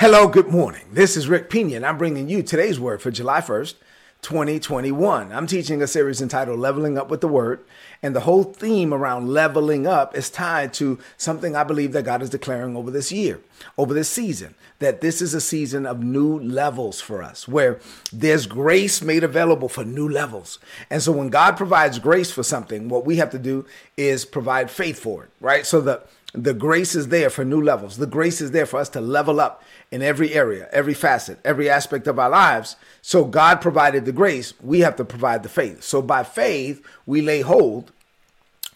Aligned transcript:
Hello, 0.00 0.26
good 0.26 0.48
morning. 0.48 0.82
This 0.90 1.16
is 1.16 1.28
Rick 1.28 1.48
Pina, 1.48 1.86
I'm 1.86 1.96
bringing 1.96 2.28
you 2.28 2.42
today's 2.42 2.80
word 2.80 3.00
for 3.00 3.12
July 3.12 3.40
1st, 3.40 3.76
2021. 4.22 5.30
I'm 5.30 5.46
teaching 5.46 5.80
a 5.80 5.86
series 5.86 6.20
entitled 6.20 6.58
Leveling 6.58 6.98
Up 6.98 7.08
with 7.08 7.20
the 7.20 7.28
Word, 7.28 7.60
and 8.02 8.14
the 8.14 8.20
whole 8.20 8.42
theme 8.42 8.92
around 8.92 9.28
leveling 9.28 9.86
up 9.86 10.16
is 10.16 10.30
tied 10.30 10.74
to 10.74 10.98
something 11.16 11.54
I 11.54 11.62
believe 11.62 11.92
that 11.92 12.02
God 12.02 12.22
is 12.22 12.30
declaring 12.30 12.76
over 12.76 12.90
this 12.90 13.12
year, 13.12 13.38
over 13.78 13.94
this 13.94 14.08
season, 14.08 14.56
that 14.80 15.00
this 15.00 15.22
is 15.22 15.32
a 15.32 15.40
season 15.40 15.86
of 15.86 16.02
new 16.02 16.40
levels 16.40 17.00
for 17.00 17.22
us, 17.22 17.46
where 17.46 17.78
there's 18.12 18.46
grace 18.46 19.00
made 19.00 19.22
available 19.22 19.68
for 19.68 19.84
new 19.84 20.08
levels. 20.08 20.58
And 20.90 21.04
so 21.04 21.12
when 21.12 21.28
God 21.28 21.56
provides 21.56 22.00
grace 22.00 22.32
for 22.32 22.42
something, 22.42 22.88
what 22.88 23.06
we 23.06 23.18
have 23.18 23.30
to 23.30 23.38
do 23.38 23.64
is 23.96 24.24
provide 24.24 24.72
faith 24.72 24.98
for 24.98 25.22
it, 25.22 25.30
right? 25.40 25.64
So 25.64 25.80
the 25.80 26.02
the 26.34 26.52
grace 26.52 26.96
is 26.96 27.08
there 27.08 27.30
for 27.30 27.44
new 27.44 27.62
levels. 27.62 27.96
The 27.96 28.08
grace 28.08 28.40
is 28.40 28.50
there 28.50 28.66
for 28.66 28.80
us 28.80 28.88
to 28.90 29.00
level 29.00 29.40
up 29.40 29.62
in 29.92 30.02
every 30.02 30.34
area, 30.34 30.68
every 30.72 30.92
facet, 30.92 31.38
every 31.44 31.70
aspect 31.70 32.08
of 32.08 32.18
our 32.18 32.28
lives. 32.28 32.74
So 33.02 33.24
God 33.24 33.60
provided 33.60 34.04
the 34.04 34.12
grace. 34.12 34.52
We 34.60 34.80
have 34.80 34.96
to 34.96 35.04
provide 35.04 35.44
the 35.44 35.48
faith. 35.48 35.84
So 35.84 36.02
by 36.02 36.24
faith, 36.24 36.84
we 37.06 37.22
lay 37.22 37.42
hold 37.42 37.92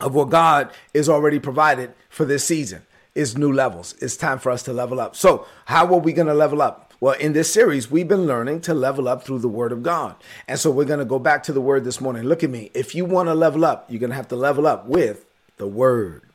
of 0.01 0.15
what 0.15 0.31
God 0.31 0.71
is 0.95 1.09
already 1.09 1.41
provided 1.41 1.93
for 2.09 2.25
this 2.25 2.45
season. 2.45 2.83
Is 3.15 3.37
new 3.37 3.53
levels. 3.53 3.97
It's 4.01 4.17
time 4.17 4.39
for 4.39 4.53
us 4.53 4.63
to 4.65 4.73
level 4.73 5.01
up. 5.01 5.17
So, 5.17 5.45
how 5.65 5.93
are 5.93 5.99
we 5.99 6.13
going 6.13 6.29
to 6.29 6.35
level 6.35 6.63
up? 6.63 6.95
Well, 7.01 7.15
in 7.15 7.33
this 7.33 7.53
series, 7.53 7.91
we've 7.91 8.07
been 8.07 8.29
learning 8.29 8.61
to 8.61 8.75
level 8.75 9.09
up 9.09 9.25
through 9.25 9.41
the 9.41 9.49
Word 9.49 9.73
of 9.73 9.83
God. 9.83 10.15
And 10.47 10.57
so 10.57 10.71
we're 10.71 10.85
going 10.85 11.01
to 11.01 11.05
go 11.05 11.19
back 11.19 11.43
to 11.45 11.53
the 11.53 11.61
Word 11.61 11.83
this 11.83 12.01
morning. 12.01 12.23
Look 12.23 12.45
at 12.45 12.51
me. 12.51 12.71
If 12.75 12.95
you 12.95 13.05
want 13.05 13.29
to 13.29 13.35
level 13.35 13.65
up, 13.65 13.87
you're 13.89 13.99
going 13.99 14.11
to 14.11 14.17
have 14.17 14.29
to 14.29 14.37
level 14.37 14.69
up 14.69 14.87
with 14.87 15.27
the 15.57 15.67
Word. 15.67 16.28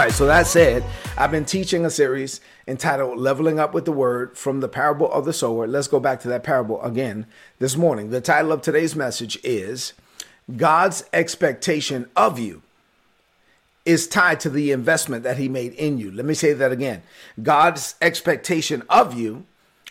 All 0.00 0.06
right, 0.06 0.14
so 0.14 0.24
that 0.24 0.46
said, 0.46 0.82
I've 1.18 1.30
been 1.30 1.44
teaching 1.44 1.84
a 1.84 1.90
series 1.90 2.40
entitled 2.66 3.18
Leveling 3.18 3.60
Up 3.60 3.74
with 3.74 3.84
the 3.84 3.92
Word 3.92 4.34
from 4.34 4.60
the 4.60 4.66
Parable 4.68 5.12
of 5.12 5.26
the 5.26 5.32
Sower. 5.34 5.66
Let's 5.66 5.88
go 5.88 6.00
back 6.00 6.20
to 6.20 6.28
that 6.28 6.42
parable 6.42 6.80
again 6.80 7.26
this 7.58 7.76
morning. 7.76 8.08
The 8.08 8.22
title 8.22 8.50
of 8.50 8.62
today's 8.62 8.96
message 8.96 9.38
is 9.44 9.92
God's 10.56 11.04
Expectation 11.12 12.08
of 12.16 12.38
You 12.38 12.62
is 13.84 14.08
tied 14.08 14.40
to 14.40 14.48
the 14.48 14.72
investment 14.72 15.22
that 15.24 15.36
He 15.36 15.50
made 15.50 15.74
in 15.74 15.98
you. 15.98 16.10
Let 16.10 16.24
me 16.24 16.32
say 16.32 16.54
that 16.54 16.72
again. 16.72 17.02
God's 17.42 17.94
expectation 18.00 18.82
of 18.88 19.12
you 19.12 19.44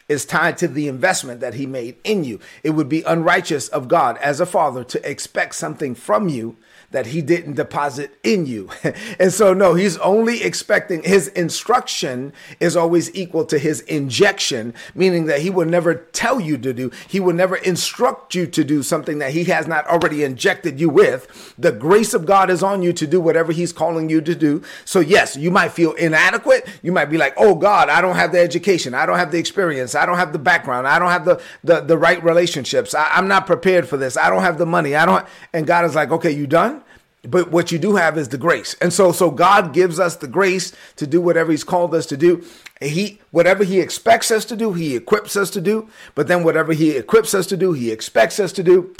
is 0.07 0.25
tied 0.25 0.57
to 0.57 0.67
the 0.67 0.87
investment 0.87 1.39
that 1.41 1.53
He 1.53 1.67
made 1.67 1.97
in 2.03 2.23
you. 2.23 2.39
It 2.63 2.71
would 2.71 2.89
be 2.89 3.03
unrighteous 3.03 3.67
of 3.67 3.87
God 3.87 4.17
as 4.17 4.39
a 4.39 4.47
father 4.47 4.83
to 4.85 5.07
expect 5.07 5.53
something 5.53 5.93
from 5.93 6.29
you 6.29 6.57
that 6.91 7.07
he 7.07 7.21
didn't 7.21 7.53
deposit 7.53 8.17
in 8.23 8.45
you. 8.45 8.69
and 9.19 9.31
so, 9.31 9.53
no, 9.53 9.75
he's 9.75 9.97
only 9.97 10.43
expecting 10.43 11.03
his 11.03 11.27
instruction 11.29 12.33
is 12.59 12.75
always 12.75 13.13
equal 13.15 13.45
to 13.45 13.59
his 13.59 13.81
injection, 13.81 14.73
meaning 14.95 15.25
that 15.25 15.41
he 15.41 15.49
will 15.49 15.65
never 15.65 15.93
tell 15.93 16.39
you 16.39 16.57
to 16.57 16.73
do, 16.73 16.91
he 17.07 17.19
will 17.19 17.33
never 17.33 17.57
instruct 17.57 18.33
you 18.33 18.47
to 18.47 18.63
do 18.63 18.81
something 18.81 19.19
that 19.19 19.31
he 19.31 19.43
has 19.45 19.67
not 19.67 19.85
already 19.87 20.23
injected 20.23 20.79
you 20.79 20.89
with. 20.89 21.53
The 21.57 21.71
grace 21.71 22.13
of 22.13 22.25
God 22.25 22.49
is 22.49 22.63
on 22.63 22.81
you 22.81 22.93
to 22.93 23.05
do 23.05 23.21
whatever 23.21 23.51
he's 23.51 23.71
calling 23.71 24.09
you 24.09 24.21
to 24.21 24.35
do. 24.35 24.63
So, 24.85 24.99
yes, 24.99 25.35
you 25.35 25.51
might 25.51 25.71
feel 25.71 25.93
inadequate. 25.93 26.67
You 26.81 26.91
might 26.91 27.05
be 27.05 27.17
like, 27.17 27.33
oh 27.37 27.55
God, 27.55 27.89
I 27.89 28.01
don't 28.01 28.15
have 28.15 28.31
the 28.31 28.39
education, 28.39 28.93
I 28.93 29.05
don't 29.05 29.17
have 29.17 29.31
the 29.31 29.37
experience, 29.37 29.95
I 29.95 30.05
don't 30.05 30.17
have 30.17 30.33
the 30.33 30.39
background, 30.39 30.87
I 30.87 30.99
don't 30.99 31.09
have 31.09 31.25
the 31.25 31.41
the, 31.63 31.81
the 31.81 31.97
right 31.97 32.23
relationships, 32.23 32.93
I, 32.93 33.09
I'm 33.11 33.27
not 33.27 33.45
prepared 33.45 33.87
for 33.87 33.97
this, 33.97 34.17
I 34.17 34.29
don't 34.29 34.41
have 34.41 34.57
the 34.57 34.65
money, 34.65 34.95
I 34.95 35.05
don't. 35.05 35.25
And 35.53 35.67
God 35.67 35.85
is 35.85 35.95
like, 35.95 36.11
okay, 36.11 36.31
you 36.31 36.47
done? 36.47 36.78
But 37.23 37.51
what 37.51 37.71
you 37.71 37.79
do 37.79 37.95
have 37.95 38.17
is 38.17 38.29
the 38.29 38.37
grace. 38.37 38.75
And 38.81 38.93
so 38.93 39.11
so 39.11 39.31
god 39.31 39.73
gives 39.73 39.99
us 39.99 40.15
the 40.15 40.27
grace 40.27 40.73
to 40.95 41.05
do 41.05 41.19
whatever 41.21 41.51
he's 41.51 41.63
called 41.63 41.93
us 41.93 42.05
to 42.07 42.17
do. 42.17 42.43
He 42.81 43.19
whatever 43.31 43.63
he 43.63 43.79
expects 43.79 44.31
us 44.31 44.45
to 44.45 44.55
do 44.55 44.73
he 44.73 44.95
equips 44.95 45.35
us 45.35 45.49
to 45.51 45.61
do. 45.61 45.89
But 46.15 46.27
then 46.27 46.43
whatever 46.43 46.73
he 46.73 46.91
equips 46.91 47.33
us 47.33 47.47
to 47.47 47.57
do 47.57 47.73
he 47.73 47.91
expects 47.91 48.39
us 48.39 48.51
to 48.53 48.63
do. 48.63 48.95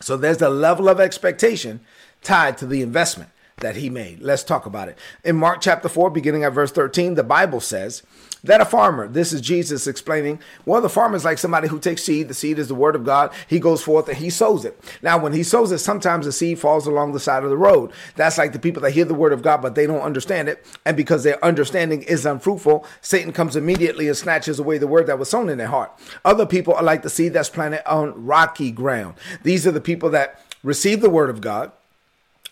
So 0.00 0.16
there's 0.16 0.42
a 0.42 0.48
level 0.48 0.88
of 0.88 0.98
expectation 0.98 1.80
tied 2.22 2.58
to 2.58 2.66
the 2.66 2.82
investment 2.82 3.30
that 3.62 3.76
he 3.76 3.88
made 3.88 4.20
let's 4.20 4.44
talk 4.44 4.66
about 4.66 4.88
it 4.88 4.98
in 5.24 5.36
mark 5.36 5.60
chapter 5.60 5.88
4 5.88 6.10
beginning 6.10 6.44
at 6.44 6.52
verse 6.52 6.70
13 6.70 7.14
the 7.14 7.24
bible 7.24 7.60
says 7.60 8.02
that 8.44 8.60
a 8.60 8.64
farmer, 8.64 9.06
this 9.06 9.32
is 9.32 9.40
Jesus 9.40 9.86
explaining, 9.86 10.40
well, 10.66 10.80
the 10.80 10.88
farmer 10.88 11.14
is 11.14 11.24
like 11.24 11.38
somebody 11.38 11.68
who 11.68 11.78
takes 11.78 12.02
seed. 12.02 12.28
The 12.28 12.34
seed 12.34 12.58
is 12.58 12.68
the 12.68 12.74
word 12.74 12.96
of 12.96 13.04
God. 13.04 13.32
He 13.46 13.60
goes 13.60 13.82
forth 13.82 14.08
and 14.08 14.16
he 14.16 14.30
sows 14.30 14.64
it. 14.64 14.82
Now, 15.00 15.18
when 15.18 15.32
he 15.32 15.44
sows 15.44 15.70
it, 15.70 15.78
sometimes 15.78 16.26
the 16.26 16.32
seed 16.32 16.58
falls 16.58 16.86
along 16.86 17.12
the 17.12 17.20
side 17.20 17.44
of 17.44 17.50
the 17.50 17.56
road. 17.56 17.92
That's 18.16 18.38
like 18.38 18.52
the 18.52 18.58
people 18.58 18.82
that 18.82 18.92
hear 18.92 19.04
the 19.04 19.14
word 19.14 19.32
of 19.32 19.42
God, 19.42 19.62
but 19.62 19.74
they 19.74 19.86
don't 19.86 20.00
understand 20.00 20.48
it. 20.48 20.64
And 20.84 20.96
because 20.96 21.22
their 21.22 21.42
understanding 21.44 22.02
is 22.02 22.26
unfruitful, 22.26 22.84
Satan 23.00 23.32
comes 23.32 23.54
immediately 23.54 24.08
and 24.08 24.16
snatches 24.16 24.58
away 24.58 24.78
the 24.78 24.88
word 24.88 25.06
that 25.06 25.18
was 25.18 25.30
sown 25.30 25.48
in 25.48 25.58
their 25.58 25.68
heart. 25.68 25.92
Other 26.24 26.46
people 26.46 26.74
are 26.74 26.82
like 26.82 27.02
the 27.02 27.10
seed 27.10 27.34
that's 27.34 27.48
planted 27.48 27.88
on 27.88 28.26
rocky 28.26 28.72
ground. 28.72 29.14
These 29.44 29.66
are 29.66 29.72
the 29.72 29.80
people 29.80 30.10
that 30.10 30.40
receive 30.64 31.00
the 31.00 31.10
word 31.10 31.30
of 31.30 31.40
God. 31.40 31.70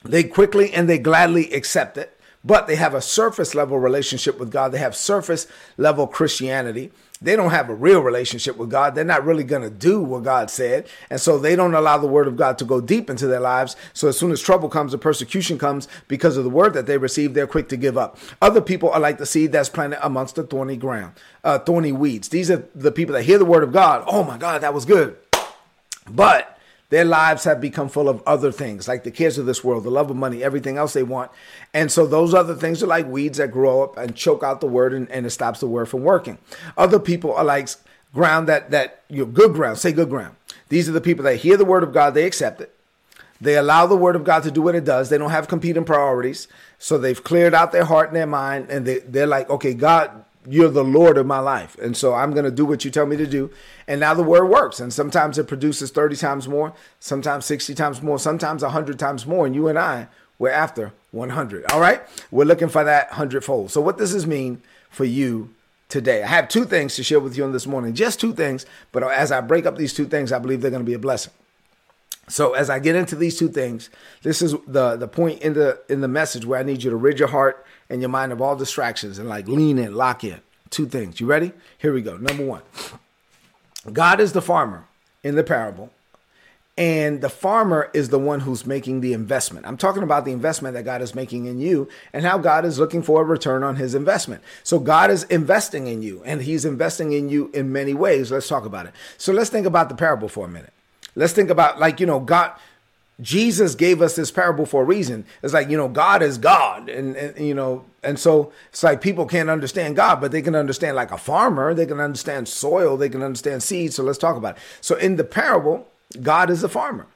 They 0.04 0.24
quickly 0.24 0.72
and 0.72 0.88
they 0.88 0.98
gladly 0.98 1.52
accept 1.52 1.98
it 1.98 2.16
but 2.44 2.66
they 2.66 2.76
have 2.76 2.94
a 2.94 3.02
surface 3.02 3.54
level 3.54 3.78
relationship 3.78 4.38
with 4.38 4.50
God. 4.50 4.72
They 4.72 4.78
have 4.78 4.96
surface 4.96 5.46
level 5.76 6.06
Christianity. 6.06 6.90
They 7.22 7.36
don't 7.36 7.50
have 7.50 7.68
a 7.68 7.74
real 7.74 8.00
relationship 8.00 8.56
with 8.56 8.70
God. 8.70 8.94
They're 8.94 9.04
not 9.04 9.26
really 9.26 9.44
going 9.44 9.60
to 9.60 9.68
do 9.68 10.00
what 10.00 10.22
God 10.22 10.48
said. 10.48 10.88
And 11.10 11.20
so 11.20 11.38
they 11.38 11.54
don't 11.54 11.74
allow 11.74 11.98
the 11.98 12.06
word 12.06 12.26
of 12.26 12.36
God 12.36 12.56
to 12.58 12.64
go 12.64 12.80
deep 12.80 13.10
into 13.10 13.26
their 13.26 13.40
lives. 13.40 13.76
So 13.92 14.08
as 14.08 14.16
soon 14.16 14.30
as 14.30 14.40
trouble 14.40 14.70
comes 14.70 14.94
or 14.94 14.98
persecution 14.98 15.58
comes 15.58 15.86
because 16.08 16.38
of 16.38 16.44
the 16.44 16.50
word 16.50 16.72
that 16.72 16.86
they 16.86 16.96
receive, 16.96 17.34
they're 17.34 17.46
quick 17.46 17.68
to 17.68 17.76
give 17.76 17.98
up. 17.98 18.16
Other 18.40 18.62
people 18.62 18.90
are 18.90 19.00
like 19.00 19.18
the 19.18 19.26
seed 19.26 19.52
that's 19.52 19.68
planted 19.68 20.04
amongst 20.04 20.36
the 20.36 20.44
thorny 20.44 20.76
ground, 20.76 21.12
uh, 21.44 21.58
thorny 21.58 21.92
weeds. 21.92 22.30
These 22.30 22.50
are 22.50 22.66
the 22.74 22.92
people 22.92 23.14
that 23.14 23.24
hear 23.24 23.36
the 23.36 23.44
word 23.44 23.64
of 23.64 23.72
God. 23.72 24.02
Oh 24.06 24.24
my 24.24 24.38
God, 24.38 24.62
that 24.62 24.72
was 24.72 24.86
good. 24.86 25.18
But 26.08 26.58
their 26.90 27.04
lives 27.04 27.44
have 27.44 27.60
become 27.60 27.88
full 27.88 28.08
of 28.08 28.22
other 28.26 28.52
things, 28.52 28.86
like 28.86 29.04
the 29.04 29.10
cares 29.10 29.38
of 29.38 29.46
this 29.46 29.64
world, 29.64 29.84
the 29.84 29.90
love 29.90 30.10
of 30.10 30.16
money, 30.16 30.42
everything 30.42 30.76
else 30.76 30.92
they 30.92 31.04
want. 31.04 31.30
And 31.72 31.90
so 31.90 32.04
those 32.04 32.34
other 32.34 32.54
things 32.54 32.82
are 32.82 32.88
like 32.88 33.06
weeds 33.06 33.38
that 33.38 33.52
grow 33.52 33.82
up 33.82 33.96
and 33.96 34.14
choke 34.14 34.42
out 34.42 34.60
the 34.60 34.66
word 34.66 34.92
and, 34.92 35.08
and 35.10 35.24
it 35.24 35.30
stops 35.30 35.60
the 35.60 35.68
word 35.68 35.88
from 35.88 36.02
working. 36.02 36.38
Other 36.76 36.98
people 36.98 37.32
are 37.32 37.44
like 37.44 37.68
ground 38.12 38.48
that 38.48 38.72
that 38.72 39.02
you 39.08 39.24
know, 39.24 39.30
good 39.30 39.54
ground, 39.54 39.78
say 39.78 39.92
good 39.92 40.10
ground. 40.10 40.34
These 40.68 40.88
are 40.88 40.92
the 40.92 41.00
people 41.00 41.24
that 41.24 41.36
hear 41.36 41.56
the 41.56 41.64
word 41.64 41.84
of 41.84 41.92
God, 41.92 42.14
they 42.14 42.24
accept 42.24 42.60
it. 42.60 42.74
They 43.40 43.56
allow 43.56 43.86
the 43.86 43.96
word 43.96 44.16
of 44.16 44.24
God 44.24 44.42
to 44.42 44.50
do 44.50 44.60
what 44.60 44.74
it 44.74 44.84
does. 44.84 45.08
They 45.08 45.16
don't 45.16 45.30
have 45.30 45.48
competing 45.48 45.84
priorities. 45.84 46.46
So 46.78 46.98
they've 46.98 47.22
cleared 47.22 47.54
out 47.54 47.72
their 47.72 47.84
heart 47.84 48.08
and 48.08 48.16
their 48.16 48.26
mind 48.26 48.68
and 48.68 48.84
they, 48.84 48.98
they're 48.98 49.26
like, 49.26 49.48
okay, 49.48 49.74
God, 49.74 50.24
you're 50.50 50.68
the 50.68 50.82
Lord 50.82 51.16
of 51.16 51.26
my 51.26 51.38
life. 51.38 51.78
And 51.78 51.96
so 51.96 52.12
I'm 52.12 52.32
going 52.32 52.44
to 52.44 52.50
do 52.50 52.64
what 52.64 52.84
you 52.84 52.90
tell 52.90 53.06
me 53.06 53.16
to 53.16 53.26
do. 53.26 53.50
And 53.86 54.00
now 54.00 54.14
the 54.14 54.24
word 54.24 54.46
works. 54.46 54.80
And 54.80 54.92
sometimes 54.92 55.38
it 55.38 55.46
produces 55.46 55.92
30 55.92 56.16
times 56.16 56.48
more, 56.48 56.74
sometimes 56.98 57.46
60 57.46 57.72
times 57.74 58.02
more, 58.02 58.18
sometimes 58.18 58.62
100 58.62 58.98
times 58.98 59.26
more. 59.26 59.46
And 59.46 59.54
you 59.54 59.68
and 59.68 59.78
I, 59.78 60.08
we're 60.40 60.50
after 60.50 60.92
100. 61.12 61.70
All 61.70 61.80
right? 61.80 62.02
We're 62.32 62.44
looking 62.44 62.68
for 62.68 62.82
that 62.82 63.10
hundredfold. 63.12 63.70
So, 63.70 63.80
what 63.80 63.96
does 63.96 64.12
this 64.12 64.26
mean 64.26 64.60
for 64.90 65.04
you 65.04 65.54
today? 65.88 66.22
I 66.24 66.26
have 66.26 66.48
two 66.48 66.64
things 66.64 66.96
to 66.96 67.04
share 67.04 67.20
with 67.20 67.36
you 67.36 67.44
on 67.44 67.52
this 67.52 67.66
morning, 67.66 67.94
just 67.94 68.18
two 68.18 68.32
things. 68.32 68.66
But 68.90 69.04
as 69.04 69.30
I 69.30 69.40
break 69.42 69.66
up 69.66 69.76
these 69.76 69.94
two 69.94 70.06
things, 70.06 70.32
I 70.32 70.40
believe 70.40 70.62
they're 70.62 70.70
going 70.70 70.82
to 70.82 70.90
be 70.90 70.94
a 70.94 70.98
blessing. 70.98 71.32
So 72.28 72.54
as 72.54 72.70
I 72.70 72.78
get 72.78 72.94
into 72.94 73.16
these 73.16 73.38
two 73.38 73.48
things, 73.48 73.90
this 74.22 74.40
is 74.40 74.54
the 74.66 74.96
the 74.96 75.08
point 75.08 75.42
in 75.42 75.54
the 75.54 75.80
in 75.88 76.00
the 76.00 76.08
message 76.08 76.46
where 76.46 76.60
I 76.60 76.62
need 76.62 76.82
you 76.82 76.90
to 76.90 76.96
rid 76.96 77.18
your 77.18 77.28
heart 77.28 77.66
and 77.88 78.00
your 78.00 78.08
mind 78.08 78.30
of 78.32 78.40
all 78.40 78.54
distractions 78.54 79.18
and 79.18 79.28
like 79.28 79.48
lean 79.48 79.78
in, 79.78 79.94
lock 79.94 80.22
in. 80.22 80.40
Two 80.70 80.86
things. 80.86 81.20
You 81.20 81.26
ready? 81.26 81.52
Here 81.78 81.92
we 81.92 82.02
go. 82.02 82.16
Number 82.16 82.46
one. 82.46 82.62
God 83.92 84.20
is 84.20 84.32
the 84.32 84.42
farmer 84.42 84.86
in 85.24 85.34
the 85.34 85.42
parable, 85.42 85.90
and 86.76 87.20
the 87.20 87.28
farmer 87.28 87.90
is 87.92 88.10
the 88.10 88.18
one 88.18 88.40
who's 88.40 88.64
making 88.64 89.00
the 89.00 89.12
investment. 89.12 89.66
I'm 89.66 89.76
talking 89.76 90.02
about 90.02 90.24
the 90.24 90.32
investment 90.32 90.74
that 90.74 90.84
God 90.84 91.02
is 91.02 91.14
making 91.14 91.46
in 91.46 91.58
you 91.60 91.88
and 92.12 92.24
how 92.24 92.38
God 92.38 92.64
is 92.64 92.78
looking 92.78 93.02
for 93.02 93.22
a 93.22 93.24
return 93.24 93.64
on 93.64 93.76
his 93.76 93.94
investment. 93.94 94.42
So 94.62 94.78
God 94.78 95.10
is 95.10 95.24
investing 95.24 95.88
in 95.88 96.02
you 96.02 96.22
and 96.24 96.42
he's 96.42 96.64
investing 96.64 97.12
in 97.12 97.28
you 97.28 97.50
in 97.52 97.72
many 97.72 97.92
ways. 97.92 98.30
Let's 98.30 98.48
talk 98.48 98.64
about 98.64 98.86
it. 98.86 98.92
So 99.18 99.32
let's 99.32 99.50
think 99.50 99.66
about 99.66 99.88
the 99.88 99.94
parable 99.94 100.28
for 100.28 100.46
a 100.46 100.48
minute. 100.48 100.72
Let's 101.14 101.32
think 101.32 101.50
about 101.50 101.78
like, 101.78 102.00
you 102.00 102.06
know, 102.06 102.20
God 102.20 102.52
Jesus 103.20 103.74
gave 103.74 104.00
us 104.00 104.16
this 104.16 104.30
parable 104.30 104.64
for 104.64 104.82
a 104.82 104.84
reason. 104.86 105.26
It's 105.42 105.52
like, 105.52 105.68
you 105.68 105.76
know, 105.76 105.88
God 105.88 106.22
is 106.22 106.38
God. 106.38 106.88
And, 106.88 107.14
and, 107.16 107.46
you 107.46 107.54
know, 107.54 107.84
and 108.02 108.18
so 108.18 108.50
it's 108.70 108.82
like 108.82 109.02
people 109.02 109.26
can't 109.26 109.50
understand 109.50 109.94
God, 109.94 110.22
but 110.22 110.32
they 110.32 110.40
can 110.40 110.54
understand 110.54 110.96
like 110.96 111.10
a 111.10 111.18
farmer, 111.18 111.74
they 111.74 111.84
can 111.84 112.00
understand 112.00 112.48
soil, 112.48 112.96
they 112.96 113.10
can 113.10 113.22
understand 113.22 113.62
seeds. 113.62 113.96
So 113.96 114.02
let's 114.02 114.16
talk 114.16 114.36
about 114.36 114.56
it. 114.56 114.62
So 114.80 114.96
in 114.96 115.16
the 115.16 115.24
parable, 115.24 115.86
God 116.22 116.48
is 116.48 116.64
a 116.64 116.68
farmer. 116.68 117.06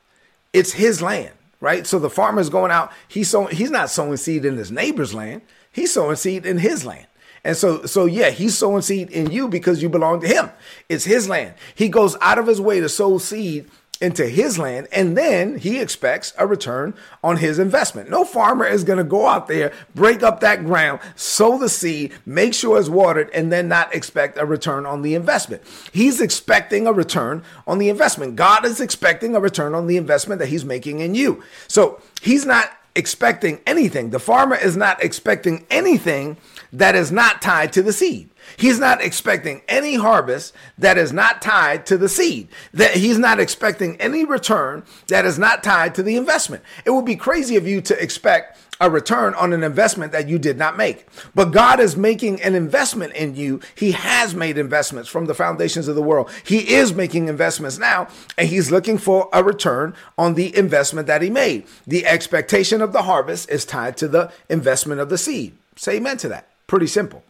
It's 0.53 0.73
his 0.73 1.01
land 1.01 1.33
right? 1.65 1.87
So 1.87 1.99
the 1.99 2.11
farmer 2.11 2.43
is 2.43 2.51
going 2.51 2.71
out. 2.71 2.93
He's 3.09 3.31
sowing. 3.31 3.57
He's 3.57 3.71
not 3.71 3.89
sowing 3.89 4.19
seed 4.19 4.45
in 4.45 4.59
his 4.59 4.71
neighbor's 4.71 5.15
land. 5.15 5.41
He's 5.73 5.95
sowing 5.95 6.17
seed 6.17 6.45
in 6.45 6.59
his 6.59 6.85
land. 6.85 7.07
And 7.43 7.57
so, 7.57 7.87
so 7.87 8.05
yeah, 8.05 8.29
he's 8.31 8.57
sowing 8.57 8.83
seed 8.83 9.11
in 9.11 9.31
you 9.31 9.49
because 9.49 9.83
you 9.83 9.89
belong 9.89 10.21
to 10.21 10.29
him. 10.29 10.51
It's 10.91 11.05
his 11.05 11.27
land. 11.27 11.55
He 11.75 11.89
goes 11.89 12.17
out 12.21 12.39
of 12.39 12.47
his 12.47 12.61
way 12.61 12.81
to 12.81 12.89
sow 12.91 13.17
seed 13.17 13.71
into 14.05 14.29
his 14.29 14.59
land 14.59 14.87
and 14.93 15.17
then 15.17 15.57
he 15.59 15.81
expects 15.81 16.35
a 16.39 16.47
return 16.47 16.95
on 17.23 17.39
his 17.39 17.59
investment. 17.59 18.11
No 18.11 18.25
farmer 18.25 18.67
is 18.67 18.85
going 18.85 18.99
to 18.99 19.05
go 19.05 19.27
out 19.27 19.49
there, 19.49 19.73
break 19.95 20.23
up 20.23 20.41
that 20.41 20.65
ground, 20.65 21.01
sow 21.17 21.57
the 21.59 21.71
seed, 21.71 22.13
make 22.27 22.53
sure 22.53 22.79
it's 22.79 22.91
watered 22.91 23.31
and 23.31 23.51
then 23.51 23.67
not 23.67 23.95
expect 23.95 24.37
a 24.37 24.45
return 24.45 24.85
on 24.85 25.01
the 25.01 25.15
investment. 25.15 25.63
He's 25.93 26.21
expecting 26.21 26.87
a 26.87 26.93
return 26.93 27.43
on 27.67 27.79
the 27.79 27.89
investment. 27.89 28.37
God 28.37 28.67
is 28.67 28.81
expecting 28.81 29.35
a 29.35 29.41
return 29.41 29.75
on 29.75 29.87
the 29.87 29.97
investment 29.97 30.39
that 30.39 30.49
he's 30.49 30.65
making 30.65 31.01
in 31.01 31.15
you. 31.15 31.43
So, 31.67 32.01
he's 32.21 32.45
not 32.45 32.71
expecting 32.95 33.61
anything. 33.67 34.11
The 34.11 34.21
farmer 34.21 34.57
is 34.57 34.77
not 34.77 35.03
expecting 35.03 35.67
anything 35.71 36.37
that 36.73 36.95
is 36.95 37.11
not 37.11 37.43
tied 37.43 37.73
to 37.73 37.83
the 37.83 37.93
seed. 37.93 38.31
He's 38.57 38.79
not 38.79 39.03
expecting 39.03 39.63
any 39.69 39.95
harvest 39.95 40.55
that 40.79 40.99
is 40.99 41.13
not 41.13 41.43
tied 41.43 41.87
to 41.87 41.99
the 41.99 42.09
seed. 42.09 42.49
That 42.73 42.95
he's 42.95 43.19
not 43.19 43.41
expecting 43.41 44.01
any 44.01 44.25
return 44.25 44.85
that 45.09 45.25
is 45.25 45.39
not 45.39 45.63
tied 45.63 45.95
to 45.97 46.03
the 46.03 46.17
investment. 46.17 46.63
It 46.85 46.91
would 46.91 47.05
be 47.05 47.17
crazy 47.17 47.57
of 47.57 47.67
you 47.67 47.81
to 47.83 48.03
expect 48.03 48.59
a 48.81 48.91
return 48.91 49.35
on 49.35 49.53
an 49.53 49.63
investment 49.63 50.13
that 50.13 50.29
you 50.29 50.39
did 50.39 50.59
not 50.59 50.77
make. 50.77 51.07
But 51.35 51.53
God 51.53 51.81
is 51.81 51.97
making 51.97 52.43
an 52.43 52.55
investment 52.55 53.15
in 53.15 53.37
you. 53.37 53.61
He 53.75 53.93
has 53.93 54.35
made 54.35 54.59
investments 54.59 55.09
from 55.09 55.27
the 55.27 55.35
foundations 55.35 55.89
of 55.89 55.95
the 55.95 56.03
world. 56.03 56.31
He 56.45 56.75
is 56.75 56.93
making 56.93 57.29
investments 57.29 57.79
now, 57.79 58.09
and 58.37 58.49
He's 58.49 58.71
looking 58.71 58.99
for 58.99 59.29
a 59.33 59.45
return 59.45 59.95
on 60.19 60.35
the 60.35 60.57
investment 60.57 61.07
that 61.07 61.23
He 61.23 61.31
made. 61.31 61.67
The 61.87 62.07
expectation 62.07 62.83
of 62.83 62.93
the 62.93 63.03
harvest 63.03 63.49
is 63.49 63.65
tied 63.65 63.97
to 63.99 64.09
the 64.09 64.33
investment 64.49 65.01
of 65.01 65.09
the 65.09 65.19
seed. 65.19 65.57
Say 65.77 65.97
amen 65.97 66.17
to 66.19 66.29
that. 66.29 66.49
Pretty 66.67 66.87
simple. 66.87 67.23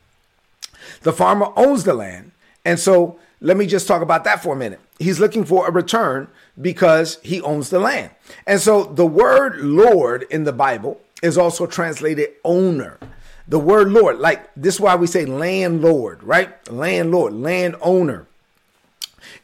The 1.02 1.12
farmer 1.12 1.52
owns 1.56 1.84
the 1.84 1.94
land. 1.94 2.32
And 2.64 2.78
so 2.78 3.18
let 3.40 3.56
me 3.56 3.66
just 3.66 3.86
talk 3.86 4.02
about 4.02 4.24
that 4.24 4.42
for 4.42 4.54
a 4.54 4.56
minute. 4.56 4.80
He's 4.98 5.20
looking 5.20 5.44
for 5.44 5.66
a 5.66 5.70
return 5.70 6.28
because 6.60 7.18
he 7.22 7.40
owns 7.42 7.70
the 7.70 7.78
land. 7.78 8.10
And 8.46 8.60
so 8.60 8.84
the 8.84 9.06
word 9.06 9.58
Lord 9.58 10.24
in 10.30 10.44
the 10.44 10.52
Bible 10.52 11.00
is 11.22 11.36
also 11.36 11.66
translated 11.66 12.30
owner. 12.44 12.98
The 13.46 13.58
word 13.58 13.90
Lord, 13.90 14.18
like 14.18 14.48
this 14.56 14.76
is 14.76 14.80
why 14.80 14.94
we 14.96 15.06
say 15.06 15.26
landlord, 15.26 16.22
right? 16.22 16.70
Landlord, 16.70 17.34
landowner. 17.34 18.26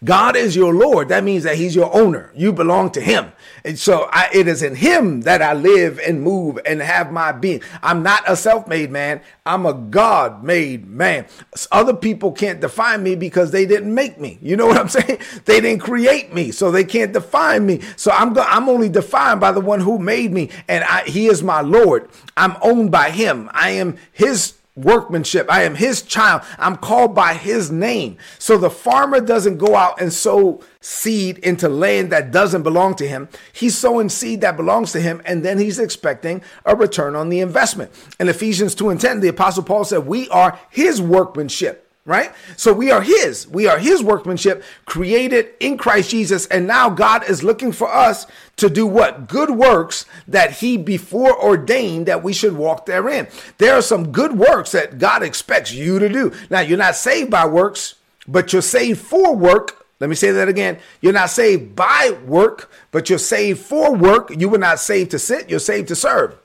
God 0.03 0.37
is 0.37 0.56
your 0.56 0.73
Lord. 0.75 1.09
That 1.09 1.25
means 1.25 1.44
that 1.44 1.56
He's 1.56 1.75
your 1.75 1.94
owner. 1.94 2.32
You 2.35 2.53
belong 2.53 2.91
to 2.93 3.00
Him. 3.00 3.32
And 3.65 3.79
so 3.79 4.09
I, 4.12 4.29
it 4.32 4.49
is 4.49 4.62
in 4.62 4.75
Him 4.75 5.23
that 5.23 5.43
I 5.43 5.53
live 5.53 5.99
and 5.99 6.23
move 6.23 6.59
and 6.65 6.81
have 6.81 7.12
my 7.12 7.32
being. 7.32 7.62
I'm 7.82 8.03
not 8.03 8.23
a 8.27 8.37
self 8.37 8.67
made 8.67 8.91
man. 8.91 9.21
I'm 9.44 9.67
a 9.67 9.75
God 9.75 10.43
made 10.44 10.87
man. 10.87 11.27
Other 11.73 11.94
people 11.94 12.32
can't 12.32 12.61
define 12.61 13.03
me 13.03 13.17
because 13.17 13.50
they 13.50 13.67
didn't 13.67 13.94
make 13.94 14.19
me. 14.19 14.38
You 14.41 14.56
know 14.56 14.67
what 14.69 14.79
I'm 14.79 14.88
saying? 14.88 15.19
They 15.44 15.61
didn't 15.61 15.83
create 15.83 16.33
me, 16.33 16.50
so 16.50 16.71
they 16.71 16.85
can't 16.85 17.12
define 17.12 17.67
me. 17.67 17.81
So 17.97 18.11
I'm, 18.11 18.33
go- 18.33 18.47
I'm 18.47 18.69
only 18.69 18.88
defined 18.88 19.41
by 19.41 19.53
the 19.53 19.61
one 19.61 19.81
who 19.81 19.99
made 19.99 20.33
me, 20.33 20.50
and 20.69 20.85
I, 20.85 21.03
He 21.05 21.26
is 21.26 21.43
my 21.43 21.61
Lord. 21.61 22.09
I'm 22.37 22.56
owned 22.62 22.91
by 22.91 23.11
Him. 23.11 23.50
I 23.53 23.71
am 23.71 23.97
His 24.12 24.55
workmanship. 24.82 25.50
I 25.50 25.62
am 25.62 25.75
his 25.75 26.03
child. 26.03 26.43
I'm 26.59 26.77
called 26.77 27.15
by 27.15 27.35
his 27.35 27.71
name. 27.71 28.19
So 28.38 28.59
the 28.59 28.71
farmer 28.71 29.21
doesn't 29.21 29.59
go 29.59 29.77
out 29.77 30.00
and 30.00 30.12
sow 30.12 30.62
seed 30.81 31.38
into 31.38 31.69
land 31.69 32.11
that 32.12 32.31
doesn't 32.31 32.62
belong 32.62 32.94
to 32.97 33.09
him. 33.09 33.29
He's 33.53 33.77
sowing 33.77 34.09
seed 34.09 34.41
that 34.41 34.56
belongs 34.56 34.93
to 34.93 35.00
him, 35.00 35.21
and 35.25 35.44
then 35.44 35.59
he's 35.59 35.79
expecting 35.79 36.43
a 36.65 36.75
return 36.75 37.15
on 37.15 37.29
the 37.29 37.41
investment. 37.41 37.91
In 38.19 38.29
Ephesians 38.29 38.75
2 38.75 38.91
and 38.91 39.00
10, 39.00 39.21
the 39.21 39.29
apostle 39.29 39.62
Paul 39.62 39.85
said, 39.85 40.06
We 40.06 40.29
are 40.31 40.59
his 40.71 41.00
workmanship 41.00 41.90
right? 42.05 42.32
So 42.56 42.73
we 42.73 42.91
are 42.91 43.02
his. 43.02 43.47
We 43.47 43.67
are 43.67 43.79
his 43.79 44.02
workmanship 44.02 44.62
created 44.87 45.50
in 45.61 45.76
Christ 45.76 46.11
Jesus. 46.11 46.47
And 46.47 46.67
now 46.67 46.91
God 46.91 47.29
is 47.29 47.44
looking 47.44 47.73
for 47.73 47.93
us 47.93 48.26
to 48.56 48.69
do 48.69 48.87
what? 48.87 49.29
Good 49.29 49.50
works 49.50 50.06
that 50.26 50.52
he 50.52 50.76
before 50.76 51.41
ordained 51.43 52.06
that 52.06 52.23
we 52.23 52.32
should 52.32 52.56
walk 52.56 52.87
therein. 52.87 53.29
There 53.58 53.75
are 53.75 53.82
some 53.82 54.12
good 54.12 54.37
works 54.37 54.73
that 54.73 54.99
God 54.99 55.23
expects 55.23 55.73
you 55.73 55.99
to 55.99 56.08
do. 56.08 56.32
Now, 56.49 56.61
you're 56.61 56.79
not 56.79 56.97
saved 56.97 57.31
by 57.31 57.47
works, 57.47 57.94
but 58.26 58.52
you're 58.52 58.62
saved 58.62 59.00
for 59.00 59.37
work. 59.37 59.87
Let 60.00 60.08
me 60.08 60.17
say 60.17 60.31
that 60.31 60.49
again. 60.49 60.79
You're 61.02 61.12
not 61.12 61.31
saved 61.31 61.76
by 61.76 62.19
work, 62.26 62.70
but 62.91 63.11
you're 63.11 63.19
saved 63.19 63.61
for 63.61 63.94
work. 63.94 64.31
You 64.35 64.49
were 64.49 64.58
not 64.58 64.81
saved 64.81 65.11
to 65.11 65.19
sit, 65.19 65.50
you're 65.50 65.58
saved 65.58 65.88
to 65.88 65.97
serve. 65.97 66.38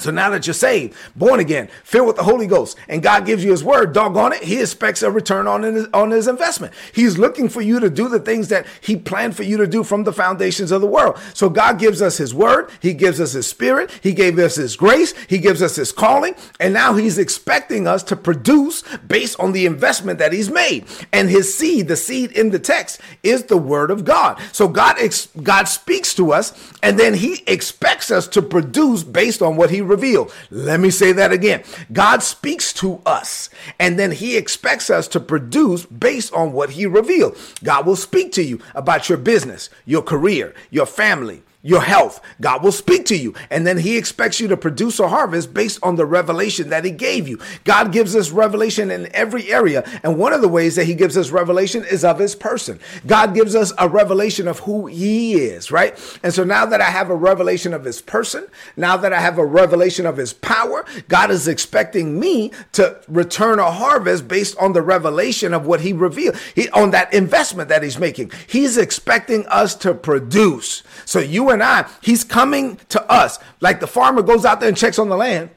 So 0.00 0.12
now 0.12 0.30
that 0.30 0.46
you're 0.46 0.54
saved, 0.54 0.96
born 1.16 1.40
again, 1.40 1.68
filled 1.82 2.06
with 2.06 2.14
the 2.14 2.22
Holy 2.22 2.46
Ghost, 2.46 2.78
and 2.86 3.02
God 3.02 3.26
gives 3.26 3.42
you 3.42 3.50
his 3.50 3.64
word, 3.64 3.92
doggone 3.92 4.32
it, 4.32 4.44
he 4.44 4.60
expects 4.60 5.02
a 5.02 5.10
return 5.10 5.48
on 5.48 5.64
his, 5.64 5.88
on 5.92 6.12
his 6.12 6.28
investment. 6.28 6.72
He's 6.92 7.18
looking 7.18 7.48
for 7.48 7.62
you 7.62 7.80
to 7.80 7.90
do 7.90 8.08
the 8.08 8.20
things 8.20 8.46
that 8.46 8.64
he 8.80 8.94
planned 8.94 9.34
for 9.34 9.42
you 9.42 9.56
to 9.56 9.66
do 9.66 9.82
from 9.82 10.04
the 10.04 10.12
foundations 10.12 10.70
of 10.70 10.82
the 10.82 10.86
world. 10.86 11.18
So 11.34 11.50
God 11.50 11.80
gives 11.80 12.00
us 12.00 12.16
his 12.16 12.32
word, 12.32 12.70
he 12.78 12.94
gives 12.94 13.20
us 13.20 13.32
his 13.32 13.48
spirit, 13.48 13.90
he 14.00 14.12
gave 14.12 14.38
us 14.38 14.54
his 14.54 14.76
grace, 14.76 15.14
he 15.26 15.38
gives 15.38 15.62
us 15.62 15.74
his 15.74 15.90
calling, 15.90 16.36
and 16.60 16.72
now 16.72 16.94
he's 16.94 17.18
expecting 17.18 17.88
us 17.88 18.04
to 18.04 18.14
produce 18.14 18.84
based 18.98 19.40
on 19.40 19.50
the 19.50 19.66
investment 19.66 20.20
that 20.20 20.32
he's 20.32 20.48
made. 20.48 20.86
And 21.12 21.28
his 21.28 21.52
seed, 21.52 21.88
the 21.88 21.96
seed 21.96 22.30
in 22.30 22.50
the 22.50 22.60
text, 22.60 23.00
is 23.24 23.46
the 23.46 23.56
word 23.56 23.90
of 23.90 24.04
God. 24.04 24.40
So 24.52 24.68
God, 24.68 24.94
ex- 25.00 25.26
God 25.42 25.64
speaks 25.64 26.14
to 26.14 26.32
us, 26.32 26.72
and 26.84 27.00
then 27.00 27.14
he 27.14 27.42
expects 27.48 28.12
us 28.12 28.28
to 28.28 28.42
produce 28.42 29.02
based 29.02 29.42
on 29.42 29.56
what 29.56 29.70
he 29.70 29.87
revealed. 29.88 30.32
Let 30.50 30.80
me 30.80 30.90
say 30.90 31.12
that 31.12 31.32
again. 31.32 31.64
God 31.92 32.22
speaks 32.22 32.72
to 32.74 33.00
us 33.04 33.50
and 33.78 33.98
then 33.98 34.12
he 34.12 34.36
expects 34.36 34.90
us 34.90 35.08
to 35.08 35.20
produce 35.20 35.86
based 35.86 36.32
on 36.32 36.52
what 36.52 36.70
he 36.70 36.86
revealed. 36.86 37.36
God 37.64 37.86
will 37.86 37.96
speak 37.96 38.32
to 38.32 38.42
you 38.42 38.60
about 38.74 39.08
your 39.08 39.18
business, 39.18 39.70
your 39.84 40.02
career, 40.02 40.54
your 40.70 40.86
family, 40.86 41.42
your 41.62 41.80
health. 41.80 42.20
God 42.40 42.62
will 42.62 42.72
speak 42.72 43.04
to 43.06 43.16
you. 43.16 43.34
And 43.50 43.66
then 43.66 43.78
he 43.78 43.96
expects 43.96 44.38
you 44.38 44.46
to 44.48 44.56
produce 44.56 45.00
a 45.00 45.08
harvest 45.08 45.52
based 45.52 45.80
on 45.82 45.96
the 45.96 46.06
revelation 46.06 46.70
that 46.70 46.84
he 46.84 46.92
gave 46.92 47.26
you. 47.26 47.40
God 47.64 47.92
gives 47.92 48.14
us 48.14 48.30
revelation 48.30 48.90
in 48.90 49.14
every 49.14 49.50
area. 49.50 49.82
And 50.04 50.18
one 50.18 50.32
of 50.32 50.40
the 50.40 50.48
ways 50.48 50.76
that 50.76 50.84
he 50.84 50.94
gives 50.94 51.16
us 51.16 51.30
revelation 51.30 51.84
is 51.84 52.04
of 52.04 52.20
his 52.20 52.36
person. 52.36 52.78
God 53.06 53.34
gives 53.34 53.56
us 53.56 53.72
a 53.76 53.88
revelation 53.88 54.46
of 54.46 54.60
who 54.60 54.86
he 54.86 55.34
is, 55.34 55.72
right? 55.72 55.98
And 56.22 56.32
so 56.32 56.44
now 56.44 56.64
that 56.66 56.80
I 56.80 56.90
have 56.90 57.10
a 57.10 57.16
revelation 57.16 57.74
of 57.74 57.84
his 57.84 58.00
person, 58.00 58.46
now 58.76 58.96
that 58.96 59.12
I 59.12 59.20
have 59.20 59.38
a 59.38 59.46
revelation 59.46 60.06
of 60.06 60.16
his 60.16 60.32
power, 60.32 60.84
God 61.08 61.30
is 61.30 61.48
expecting 61.48 62.20
me 62.20 62.52
to 62.72 63.00
return 63.08 63.58
a 63.58 63.72
harvest 63.72 64.28
based 64.28 64.56
on 64.58 64.74
the 64.74 64.82
revelation 64.82 65.52
of 65.52 65.66
what 65.66 65.80
he 65.80 65.92
revealed, 65.92 66.36
he, 66.54 66.70
on 66.70 66.92
that 66.92 67.12
investment 67.12 67.68
that 67.68 67.82
he's 67.82 67.98
making. 67.98 68.30
He's 68.46 68.76
expecting 68.76 69.44
us 69.48 69.74
to 69.76 69.92
produce. 69.92 70.84
So 71.04 71.18
and 71.50 71.62
I, 71.62 71.88
he's 72.02 72.24
coming 72.24 72.76
to 72.90 73.02
us 73.10 73.38
like 73.60 73.80
the 73.80 73.86
farmer 73.86 74.22
goes 74.22 74.44
out 74.44 74.60
there 74.60 74.68
and 74.68 74.76
checks 74.76 74.98
on 74.98 75.08
the 75.08 75.16
land. 75.16 75.50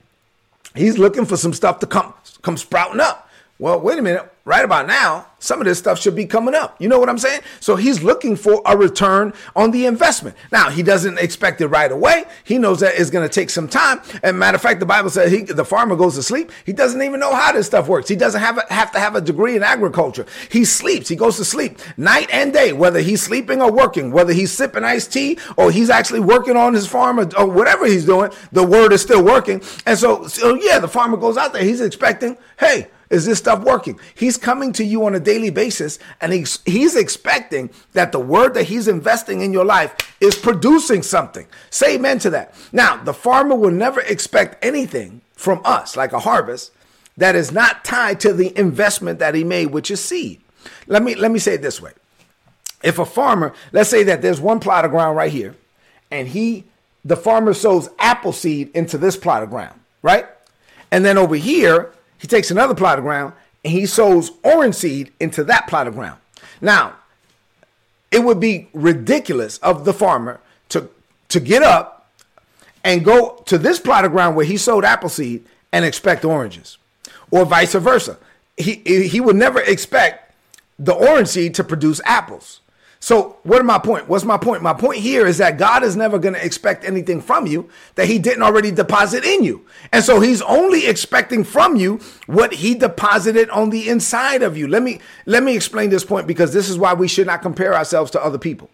He's 0.75 0.97
looking 0.97 1.25
for 1.25 1.37
some 1.37 1.53
stuff 1.53 1.79
to 1.79 1.87
come 1.87 2.13
come 2.41 2.57
sprouting 2.57 3.01
up. 3.01 3.29
Well, 3.61 3.79
wait 3.79 3.99
a 3.99 4.01
minute. 4.01 4.27
Right 4.43 4.65
about 4.65 4.87
now, 4.87 5.27
some 5.37 5.61
of 5.61 5.65
this 5.65 5.77
stuff 5.77 5.99
should 5.99 6.15
be 6.15 6.25
coming 6.25 6.55
up. 6.55 6.81
You 6.81 6.89
know 6.89 6.97
what 6.97 7.09
I'm 7.09 7.19
saying? 7.19 7.41
So 7.59 7.75
he's 7.75 8.01
looking 8.01 8.35
for 8.35 8.59
a 8.65 8.75
return 8.75 9.33
on 9.55 9.69
the 9.69 9.85
investment. 9.85 10.35
Now, 10.51 10.71
he 10.71 10.81
doesn't 10.81 11.19
expect 11.19 11.61
it 11.61 11.67
right 11.67 11.91
away. 11.91 12.23
He 12.43 12.57
knows 12.57 12.79
that 12.79 12.95
it's 12.99 13.11
going 13.11 13.29
to 13.29 13.31
take 13.31 13.51
some 13.51 13.67
time. 13.67 14.01
And 14.23 14.39
matter 14.39 14.55
of 14.55 14.63
fact, 14.63 14.79
the 14.79 14.87
Bible 14.87 15.11
says 15.11 15.31
he, 15.31 15.41
the 15.43 15.63
farmer 15.63 15.95
goes 15.95 16.15
to 16.15 16.23
sleep. 16.23 16.51
He 16.65 16.73
doesn't 16.73 17.03
even 17.03 17.19
know 17.19 17.35
how 17.35 17.51
this 17.51 17.67
stuff 17.67 17.87
works. 17.87 18.09
He 18.09 18.15
doesn't 18.15 18.41
have, 18.41 18.57
a, 18.57 18.65
have 18.73 18.91
to 18.93 18.99
have 18.99 19.15
a 19.15 19.21
degree 19.21 19.55
in 19.55 19.61
agriculture. 19.61 20.25
He 20.49 20.65
sleeps. 20.65 21.07
He 21.07 21.15
goes 21.15 21.37
to 21.37 21.45
sleep 21.45 21.77
night 21.97 22.31
and 22.33 22.51
day, 22.51 22.73
whether 22.73 22.99
he's 22.99 23.21
sleeping 23.21 23.61
or 23.61 23.71
working, 23.71 24.11
whether 24.11 24.33
he's 24.33 24.51
sipping 24.51 24.83
iced 24.83 25.13
tea 25.13 25.37
or 25.55 25.69
he's 25.69 25.91
actually 25.91 26.21
working 26.21 26.57
on 26.57 26.73
his 26.73 26.87
farm 26.87 27.19
or, 27.19 27.29
or 27.37 27.45
whatever 27.45 27.85
he's 27.85 28.05
doing, 28.05 28.31
the 28.51 28.65
word 28.65 28.91
is 28.91 29.03
still 29.03 29.23
working. 29.23 29.61
And 29.85 29.99
so, 29.99 30.25
so, 30.25 30.55
yeah, 30.55 30.79
the 30.79 30.87
farmer 30.87 31.15
goes 31.15 31.37
out 31.37 31.53
there. 31.53 31.63
He's 31.63 31.79
expecting, 31.79 32.37
hey, 32.57 32.87
is 33.11 33.25
this 33.25 33.37
stuff 33.39 33.63
working? 33.63 33.99
He's 34.15 34.37
coming 34.37 34.73
to 34.73 34.83
you 34.83 35.05
on 35.05 35.13
a 35.13 35.19
daily 35.19 35.49
basis 35.49 35.99
and 36.21 36.33
he's, 36.33 36.59
he's 36.65 36.95
expecting 36.95 37.69
that 37.93 38.11
the 38.11 38.19
word 38.19 38.53
that 38.55 38.63
he's 38.63 38.87
investing 38.87 39.41
in 39.41 39.53
your 39.53 39.65
life 39.65 40.15
is 40.21 40.35
producing 40.35 41.03
something. 41.03 41.45
Say 41.69 41.95
amen 41.95 42.19
to 42.19 42.29
that. 42.31 42.55
Now, 42.71 43.03
the 43.03 43.13
farmer 43.13 43.55
will 43.55 43.71
never 43.71 43.99
expect 44.01 44.63
anything 44.63 45.21
from 45.33 45.61
us, 45.65 45.97
like 45.97 46.13
a 46.13 46.19
harvest, 46.19 46.71
that 47.17 47.35
is 47.35 47.51
not 47.51 47.83
tied 47.83 48.19
to 48.21 48.33
the 48.33 48.57
investment 48.57 49.19
that 49.19 49.35
he 49.35 49.43
made, 49.43 49.67
which 49.67 49.91
is 49.91 50.03
seed. 50.03 50.39
Let 50.87 51.03
me, 51.03 51.15
let 51.15 51.31
me 51.31 51.39
say 51.39 51.55
it 51.55 51.61
this 51.61 51.81
way. 51.81 51.91
If 52.83 52.97
a 52.97 53.05
farmer, 53.05 53.53
let's 53.71 53.89
say 53.89 54.03
that 54.03 54.21
there's 54.21 54.39
one 54.39 54.59
plot 54.59 54.85
of 54.85 54.91
ground 54.91 55.17
right 55.17 55.31
here, 55.31 55.55
and 56.09 56.27
he, 56.27 56.63
the 57.03 57.17
farmer 57.17 57.53
sows 57.53 57.89
apple 57.99 58.33
seed 58.33 58.71
into 58.73 58.97
this 58.97 59.17
plot 59.17 59.43
of 59.43 59.49
ground, 59.49 59.79
right? 60.01 60.25
And 60.91 61.03
then 61.03 61.17
over 61.17 61.35
here, 61.35 61.91
he 62.21 62.27
takes 62.27 62.51
another 62.51 62.75
plot 62.75 62.99
of 62.99 63.03
ground 63.03 63.33
and 63.65 63.73
he 63.73 63.87
sows 63.87 64.31
orange 64.43 64.75
seed 64.75 65.11
into 65.19 65.43
that 65.45 65.67
plot 65.67 65.87
of 65.87 65.95
ground. 65.95 66.19
Now, 66.61 66.93
it 68.11 68.23
would 68.23 68.39
be 68.39 68.69
ridiculous 68.73 69.57
of 69.57 69.85
the 69.85 69.93
farmer 69.93 70.39
to, 70.69 70.87
to 71.29 71.39
get 71.39 71.63
up 71.63 72.11
and 72.83 73.03
go 73.03 73.41
to 73.47 73.57
this 73.57 73.79
plot 73.79 74.05
of 74.05 74.11
ground 74.11 74.35
where 74.35 74.45
he 74.45 74.55
sowed 74.55 74.85
apple 74.85 75.09
seed 75.09 75.43
and 75.71 75.83
expect 75.83 76.23
oranges, 76.23 76.77
or 77.31 77.43
vice 77.43 77.73
versa. 77.73 78.17
He 78.55 78.75
he 79.07 79.19
would 79.19 79.35
never 79.35 79.59
expect 79.61 80.33
the 80.77 80.93
orange 80.93 81.29
seed 81.29 81.55
to 81.55 81.63
produce 81.63 82.01
apples. 82.05 82.59
So, 83.03 83.37
what 83.41 83.65
my 83.65 83.79
point? 83.79 84.07
What's 84.07 84.23
my 84.23 84.37
point? 84.37 84.61
My 84.61 84.75
point 84.75 84.99
here 84.99 85.25
is 85.25 85.39
that 85.39 85.57
God 85.57 85.83
is 85.83 85.95
never 85.95 86.19
going 86.19 86.35
to 86.35 86.45
expect 86.45 86.85
anything 86.85 87.19
from 87.19 87.47
you 87.47 87.67
that 87.95 88.05
He 88.05 88.19
didn't 88.19 88.43
already 88.43 88.69
deposit 88.69 89.25
in 89.25 89.43
you. 89.43 89.65
And 89.91 90.03
so 90.03 90.19
He's 90.19 90.43
only 90.43 90.85
expecting 90.85 91.43
from 91.43 91.75
you 91.75 91.99
what 92.27 92.53
He 92.53 92.75
deposited 92.75 93.49
on 93.49 93.71
the 93.71 93.89
inside 93.89 94.43
of 94.43 94.55
you. 94.55 94.67
Let 94.67 94.83
me 94.83 94.99
let 95.25 95.41
me 95.41 95.55
explain 95.55 95.89
this 95.89 96.05
point 96.05 96.27
because 96.27 96.53
this 96.53 96.69
is 96.69 96.77
why 96.77 96.93
we 96.93 97.07
should 97.07 97.25
not 97.25 97.41
compare 97.41 97.73
ourselves 97.73 98.11
to 98.11 98.23
other 98.23 98.37
people. 98.37 98.69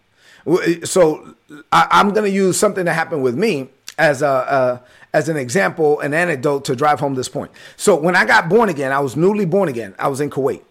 So 0.83 1.35
I, 1.71 2.01
am 2.01 2.09
going 2.09 2.29
to 2.29 2.35
use 2.35 2.59
something 2.59 2.83
that 2.83 2.93
happened 2.93 3.23
with 3.23 3.35
me 3.35 3.69
as 3.97 4.21
a, 4.21 4.27
a 4.27 4.83
as 5.13 5.29
an 5.29 5.37
example, 5.37 6.01
an 6.01 6.13
anecdote 6.13 6.65
to 6.65 6.75
drive 6.75 6.99
home 6.99 7.15
this 7.15 7.29
point. 7.29 7.51
So 7.77 7.95
when 7.95 8.17
I 8.17 8.25
got 8.25 8.49
born 8.49 8.67
again, 8.67 8.91
I 8.91 8.99
was 8.99 9.15
newly 9.15 9.45
born 9.45 9.69
again. 9.69 9.95
I 9.97 10.09
was 10.09 10.19
in 10.19 10.29
Kuwait, 10.29 10.63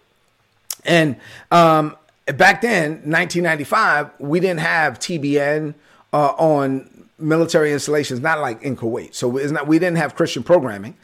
and 0.85 1.15
um, 1.49 1.95
back 2.35 2.61
then, 2.61 2.91
1995, 3.03 4.11
we 4.19 4.39
didn't 4.39 4.59
have 4.59 4.99
TBN 4.99 5.73
uh, 6.13 6.33
on 6.37 7.07
military 7.19 7.71
installations, 7.71 8.19
not 8.19 8.39
like 8.39 8.61
in 8.61 8.75
Kuwait. 8.75 9.15
So 9.15 9.37
it's 9.37 9.51
not 9.51 9.67
we 9.67 9.79
didn't 9.79 9.97
have 9.97 10.15
Christian 10.15 10.43
programming, 10.43 10.95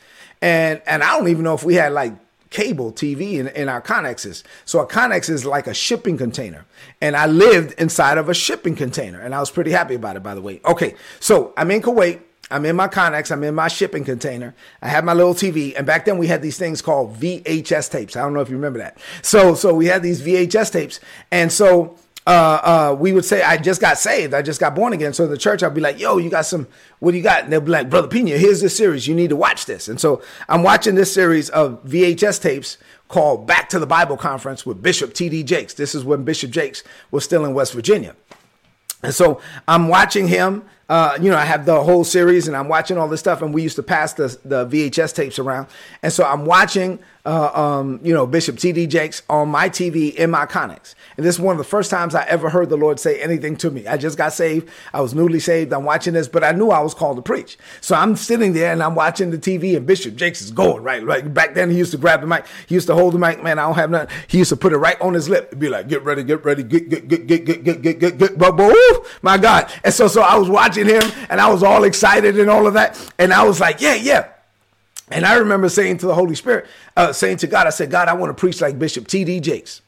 and 0.42 0.82
and 0.86 1.04
I 1.04 1.18
don't 1.18 1.28
even 1.30 1.44
know 1.44 1.54
if 1.54 1.64
we 1.64 1.76
had 1.76 1.94
like 1.94 2.14
cable 2.54 2.94
TV 2.94 3.34
in, 3.34 3.48
in 3.50 3.68
our 3.68 3.82
connexes. 3.82 4.44
So 4.64 4.80
a 4.80 4.88
connex 4.88 5.30
is 5.30 5.44
like 5.44 5.66
a 5.66 5.74
shipping 5.74 6.18
container. 6.18 6.66
And 7.02 7.18
I 7.18 7.26
lived 7.26 7.74
inside 7.80 8.20
of 8.20 8.30
a 8.30 8.34
shipping 8.34 8.76
container. 8.76 9.20
And 9.20 9.34
I 9.34 9.40
was 9.40 9.50
pretty 9.50 9.72
happy 9.72 9.96
about 9.96 10.16
it, 10.16 10.24
by 10.24 10.36
the 10.36 10.42
way. 10.42 10.62
Okay, 10.64 10.96
so 11.20 11.54
I'm 11.58 11.72
in 11.72 11.82
Kuwait. 11.82 12.22
I'm 12.52 12.66
in 12.66 12.76
my 12.76 12.88
Connex. 12.88 13.32
I'm 13.32 13.44
in 13.44 13.56
my 13.56 13.68
shipping 13.68 14.04
container. 14.04 14.54
I 14.82 14.90
have 14.90 15.04
my 15.04 15.14
little 15.14 15.34
TV. 15.34 15.74
And 15.76 15.88
back 15.88 16.06
then 16.06 16.18
we 16.18 16.28
had 16.28 16.42
these 16.42 16.58
things 16.58 16.82
called 16.82 17.18
VHS 17.18 17.90
tapes. 17.90 18.16
I 18.16 18.22
don't 18.22 18.34
know 18.34 18.42
if 18.42 18.50
you 18.50 18.56
remember 18.56 18.80
that. 18.80 18.98
So, 19.22 19.56
so 19.56 19.74
we 19.74 19.88
had 19.88 20.04
these 20.04 20.22
VHS 20.22 20.72
tapes. 20.72 21.00
And 21.32 21.52
so, 21.52 21.98
uh, 22.26 22.90
uh, 22.92 22.96
we 22.98 23.12
would 23.12 23.26
say, 23.26 23.42
I 23.42 23.58
just 23.58 23.82
got 23.82 23.98
saved. 23.98 24.34
I 24.34 24.42
just 24.42 24.60
got 24.60 24.76
born 24.76 24.94
again. 24.94 25.14
So 25.14 25.28
the 25.28 25.38
church, 25.38 25.62
I'd 25.62 25.74
be 25.74 25.82
like, 25.82 26.00
yo, 26.00 26.18
you 26.18 26.30
got 26.30 26.46
some, 26.46 26.68
what 27.00 27.12
do 27.12 27.18
you 27.18 27.24
got? 27.24 27.44
And 27.44 27.52
they'll 27.52 27.62
be 27.62 27.72
like, 27.72 27.90
Brother 27.90 28.08
Pina, 28.08 28.38
here's 28.38 28.62
this 28.62 28.78
series. 28.78 29.08
You 29.08 29.16
need 29.16 29.30
to 29.30 29.36
watch 29.36 29.66
this. 29.66 29.88
And 29.88 30.00
so 30.00 30.22
I'm 30.48 30.64
watching 30.64 30.96
this 30.96 31.14
series 31.14 31.50
of 31.50 31.84
VHS 31.84 32.42
tapes 32.42 32.78
called 33.10 33.46
Back 33.46 33.68
to 33.70 33.80
the 33.80 33.88
Bible 33.88 34.16
Conference 34.16 34.66
with 34.66 34.82
Bishop 34.82 35.14
T.D. 35.14 35.44
Jakes. 35.44 35.74
This 35.74 35.94
is 35.94 36.06
when 36.06 36.24
Bishop 36.24 36.52
Jakes 36.52 36.84
was 37.12 37.24
still 37.26 37.46
in 37.46 37.54
West 37.54 37.74
Virginia. 37.74 38.16
And 39.04 39.14
so 39.14 39.42
I'm 39.68 39.90
watching 39.90 40.30
him 40.30 40.64
uh, 40.94 41.18
you 41.20 41.32
know, 41.32 41.38
I 41.38 41.46
have 41.46 41.66
the 41.66 41.82
whole 41.82 42.04
series 42.04 42.48
and 42.48 42.56
I'm 42.56 42.68
watching 42.68 43.00
all 43.00 43.08
this 43.08 43.20
stuff. 43.20 43.42
And 43.42 43.52
we 43.52 43.64
used 43.64 43.78
to 43.78 43.84
pass 43.84 44.14
the, 44.14 44.38
the 44.46 44.68
VHS 44.68 45.16
tapes 45.16 45.40
around. 45.40 45.66
And 46.04 46.14
so 46.14 46.24
I'm 46.24 46.46
watching, 46.46 47.00
uh, 47.26 47.80
um, 47.80 48.00
you 48.04 48.14
know, 48.14 48.28
Bishop 48.28 48.60
T.D. 48.60 48.86
Jakes 48.86 49.24
on 49.28 49.50
my 49.50 49.70
TV 49.70 50.14
in 50.14 50.30
my 50.30 50.46
Connex. 50.46 50.94
And 51.18 51.26
this 51.26 51.34
is 51.34 51.42
one 51.42 51.54
of 51.54 51.58
the 51.58 51.64
first 51.64 51.90
times 51.90 52.14
I 52.14 52.26
ever 52.26 52.48
heard 52.48 52.70
the 52.70 52.78
Lord 52.78 53.00
say 53.00 53.20
anything 53.20 53.56
to 53.58 53.72
me. 53.72 53.88
I 53.88 53.98
just 53.98 54.20
got 54.20 54.34
saved. 54.34 54.70
I 54.94 55.02
was 55.02 55.16
newly 55.16 55.40
saved. 55.40 55.74
I'm 55.74 55.84
watching 55.84 56.14
this, 56.14 56.28
but 56.28 56.44
I 56.44 56.52
knew 56.52 56.70
I 56.70 56.82
was 56.82 56.94
called 56.94 57.16
to 57.16 57.24
preach. 57.24 57.58
So 57.82 57.96
I'm 57.96 58.16
sitting 58.16 58.54
there 58.54 58.72
and 58.72 58.84
I'm 58.84 58.94
watching 58.94 59.32
the 59.32 59.40
TV 59.40 59.76
and 59.76 59.88
Bishop 59.88 60.16
Jakes 60.16 60.44
is 60.44 60.52
going, 60.52 60.84
right? 60.84 61.04
Right. 61.04 61.34
Back 61.34 61.56
then 61.56 61.72
he 61.72 61.78
used 61.78 61.94
to 61.94 61.98
grab 61.98 62.22
the 62.22 62.28
mic. 62.28 62.46
He 62.68 62.76
used 62.76 62.86
to 62.86 62.94
hold 62.94 63.16
the 63.16 63.20
mic. 63.20 63.42
Man, 63.42 63.58
I 63.58 63.64
don't 63.64 63.76
have 63.76 63.90
nothing. 63.90 64.16
He 64.28 64.38
used 64.38 64.50
to 64.50 64.58
put 64.58 64.74
it 64.74 64.78
right 64.78 65.02
on 65.02 65.16
his 65.16 65.28
lip. 65.28 65.54
And 65.54 65.60
be 65.60 65.70
like, 65.70 65.88
get 65.88 66.04
ready, 66.04 66.24
get 66.24 66.46
ready, 66.46 66.62
get, 66.62 66.88
get, 66.88 67.08
get, 67.08 67.26
get, 67.26 67.46
get, 67.46 67.64
get, 67.64 67.82
get, 67.82 68.00
get, 68.00 68.20
get, 68.20 68.38
get, 68.38 69.04
my 69.24 69.38
God. 69.40 69.72
And 69.84 69.92
so, 69.92 70.08
so 70.08 70.22
I 70.22 70.36
was 70.36 70.50
him 70.88 71.04
and 71.30 71.40
I 71.40 71.52
was 71.52 71.64
all 71.64 71.84
excited 71.84 72.40
and 72.40 72.50
all 72.50 72.68
of 72.68 72.74
that. 72.74 73.00
And 73.18 73.34
I 73.34 73.44
was 73.44 73.60
like, 73.60 73.82
yeah, 73.82 73.96
yeah. 73.96 74.30
And 75.12 75.26
I 75.26 75.36
remember 75.36 75.70
saying 75.70 75.98
to 76.00 76.08
the 76.08 76.16
Holy 76.16 76.36
Spirit, 76.36 76.66
uh, 76.96 77.14
saying 77.14 77.38
to 77.38 77.48
God, 77.48 77.68
I 77.68 77.72
said, 77.72 77.92
God, 77.92 78.08
I 78.08 78.14
want 78.14 78.30
to 78.30 78.40
preach 78.40 78.62
like 78.62 78.80
Bishop 78.80 79.08
T.D. 79.08 79.42
Jakes. 79.42 79.82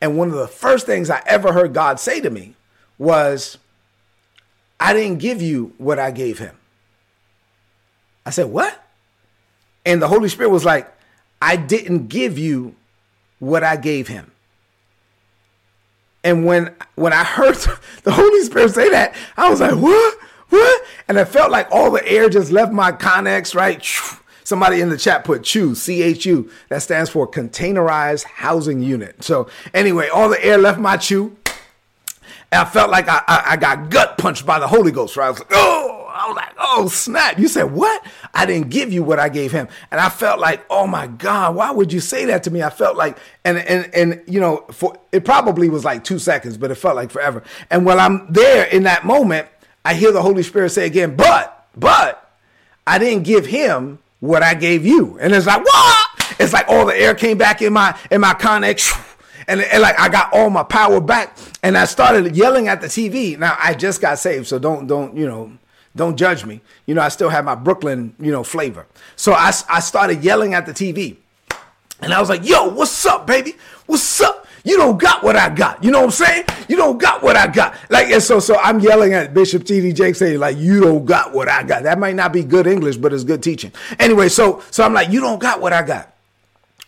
And 0.00 0.18
one 0.18 0.28
of 0.28 0.34
the 0.34 0.48
first 0.48 0.86
things 0.86 1.10
I 1.10 1.22
ever 1.26 1.52
heard 1.52 1.72
God 1.72 2.00
say 2.00 2.20
to 2.20 2.30
me 2.30 2.54
was, 2.98 3.58
I 4.80 4.92
didn't 4.92 5.18
give 5.18 5.40
you 5.40 5.72
what 5.78 5.98
I 5.98 6.10
gave 6.10 6.38
him. 6.38 6.56
I 8.26 8.30
said, 8.30 8.46
What? 8.46 8.80
And 9.86 10.00
the 10.00 10.08
Holy 10.08 10.28
Spirit 10.28 10.50
was 10.50 10.64
like, 10.64 10.92
I 11.40 11.56
didn't 11.56 12.08
give 12.08 12.38
you 12.38 12.74
what 13.38 13.62
I 13.62 13.76
gave 13.76 14.08
him. 14.08 14.32
And 16.22 16.46
when 16.46 16.74
when 16.96 17.12
I 17.12 17.22
heard 17.22 17.54
the 18.02 18.12
Holy 18.12 18.42
Spirit 18.42 18.74
say 18.74 18.90
that, 18.90 19.14
I 19.36 19.50
was 19.50 19.60
like, 19.60 19.74
What? 19.74 20.18
And 21.08 21.18
I 21.18 21.24
felt 21.24 21.50
like 21.50 21.68
all 21.70 21.90
the 21.90 22.06
air 22.06 22.28
just 22.28 22.50
left 22.50 22.72
my 22.72 22.92
connex, 22.92 23.54
right? 23.54 23.84
Somebody 24.44 24.80
in 24.82 24.90
the 24.90 24.98
chat 24.98 25.24
put 25.24 25.42
CHU, 25.42 25.74
C 25.74 26.02
H 26.02 26.26
U. 26.26 26.50
That 26.68 26.82
stands 26.82 27.08
for 27.08 27.26
Containerized 27.30 28.24
Housing 28.24 28.82
Unit. 28.82 29.24
So, 29.24 29.48
anyway, 29.72 30.08
all 30.08 30.28
the 30.28 30.42
air 30.44 30.58
left 30.58 30.78
my 30.78 30.98
CHU. 30.98 31.34
And 32.52 32.60
I 32.60 32.64
felt 32.66 32.90
like 32.90 33.08
I, 33.08 33.22
I, 33.26 33.44
I 33.48 33.56
got 33.56 33.90
gut 33.90 34.18
punched 34.18 34.44
by 34.44 34.58
the 34.58 34.68
Holy 34.68 34.92
Ghost, 34.92 35.16
right? 35.16 35.26
I 35.26 35.30
was 35.30 35.38
like, 35.38 35.48
oh, 35.52 35.94
I 36.14 36.28
was 36.28 36.36
like, 36.36 36.54
oh, 36.58 36.88
snap. 36.88 37.38
You 37.38 37.48
said, 37.48 37.72
what? 37.72 38.06
I 38.32 38.46
didn't 38.46 38.70
give 38.70 38.92
you 38.92 39.02
what 39.02 39.18
I 39.18 39.28
gave 39.28 39.50
him. 39.50 39.66
And 39.90 40.00
I 40.00 40.08
felt 40.08 40.38
like, 40.38 40.64
oh 40.70 40.86
my 40.86 41.08
God, 41.08 41.56
why 41.56 41.72
would 41.72 41.92
you 41.92 41.98
say 41.98 42.26
that 42.26 42.44
to 42.44 42.50
me? 42.50 42.62
I 42.62 42.70
felt 42.70 42.96
like, 42.96 43.18
and, 43.44 43.58
and, 43.58 43.92
and, 43.94 44.22
you 44.26 44.40
know, 44.40 44.64
for, 44.70 44.96
it 45.10 45.24
probably 45.24 45.68
was 45.68 45.84
like 45.84 46.04
two 46.04 46.20
seconds, 46.20 46.56
but 46.56 46.70
it 46.70 46.76
felt 46.76 46.94
like 46.94 47.10
forever. 47.10 47.42
And 47.70 47.84
while 47.84 47.98
I'm 47.98 48.32
there 48.32 48.66
in 48.66 48.84
that 48.84 49.04
moment, 49.04 49.48
I 49.84 49.94
hear 49.94 50.12
the 50.12 50.22
Holy 50.22 50.42
Spirit 50.42 50.70
say 50.70 50.86
again, 50.86 51.16
but, 51.16 51.68
but 51.76 52.32
I 52.86 52.98
didn't 52.98 53.24
give 53.24 53.46
him 53.46 53.98
what 54.20 54.42
I 54.42 54.54
gave 54.54 54.86
you. 54.86 55.18
And 55.20 55.34
it's 55.34 55.46
like, 55.46 55.64
what? 55.64 56.06
It's 56.38 56.52
like 56.52 56.68
all 56.68 56.86
the 56.86 56.96
air 56.96 57.14
came 57.14 57.36
back 57.38 57.60
in 57.62 57.72
my, 57.72 57.98
in 58.10 58.20
my 58.20 58.34
connex. 58.34 59.00
And, 59.46 59.60
and 59.60 59.82
like 59.82 60.00
I 60.00 60.08
got 60.08 60.32
all 60.32 60.48
my 60.48 60.62
power 60.62 61.02
back 61.02 61.36
and 61.62 61.76
I 61.76 61.84
started 61.84 62.34
yelling 62.34 62.68
at 62.68 62.80
the 62.80 62.86
TV. 62.86 63.38
Now 63.38 63.56
I 63.60 63.74
just 63.74 64.00
got 64.00 64.18
saved. 64.18 64.46
So 64.46 64.58
don't, 64.58 64.86
don't, 64.86 65.14
you 65.14 65.26
know, 65.26 65.52
don't 65.94 66.16
judge 66.16 66.46
me. 66.46 66.62
You 66.86 66.94
know, 66.94 67.02
I 67.02 67.08
still 67.08 67.28
have 67.28 67.44
my 67.44 67.54
Brooklyn, 67.54 68.14
you 68.18 68.32
know, 68.32 68.42
flavor. 68.42 68.86
So 69.16 69.34
I, 69.34 69.52
I 69.68 69.80
started 69.80 70.24
yelling 70.24 70.54
at 70.54 70.64
the 70.64 70.72
TV. 70.72 71.18
And 72.00 72.12
I 72.12 72.20
was 72.20 72.28
like, 72.28 72.48
yo, 72.48 72.68
what's 72.68 73.04
up, 73.06 73.26
baby? 73.26 73.54
What's 73.86 74.20
up? 74.20 74.43
You 74.64 74.78
don't 74.78 74.98
got 74.98 75.22
what 75.22 75.36
I 75.36 75.50
got. 75.50 75.84
You 75.84 75.90
know 75.90 76.00
what 76.00 76.06
I'm 76.06 76.10
saying? 76.26 76.44
You 76.68 76.76
don't 76.76 76.96
got 76.98 77.22
what 77.22 77.36
I 77.36 77.46
got. 77.46 77.76
Like, 77.90 78.08
and 78.08 78.22
so, 78.22 78.40
so 78.40 78.56
I'm 78.58 78.80
yelling 78.80 79.12
at 79.12 79.34
Bishop 79.34 79.64
T.D. 79.64 79.92
Jakes 79.92 80.18
saying, 80.18 80.38
like, 80.38 80.56
you 80.56 80.80
don't 80.80 81.04
got 81.04 81.34
what 81.34 81.48
I 81.48 81.62
got. 81.62 81.82
That 81.82 81.98
might 81.98 82.16
not 82.16 82.32
be 82.32 82.42
good 82.42 82.66
English, 82.66 82.96
but 82.96 83.12
it's 83.12 83.24
good 83.24 83.42
teaching. 83.42 83.72
Anyway, 83.98 84.30
so, 84.30 84.62
so 84.70 84.82
I'm 84.82 84.94
like, 84.94 85.10
you 85.10 85.20
don't 85.20 85.38
got 85.38 85.60
what 85.60 85.74
I 85.74 85.82
got. 85.82 86.14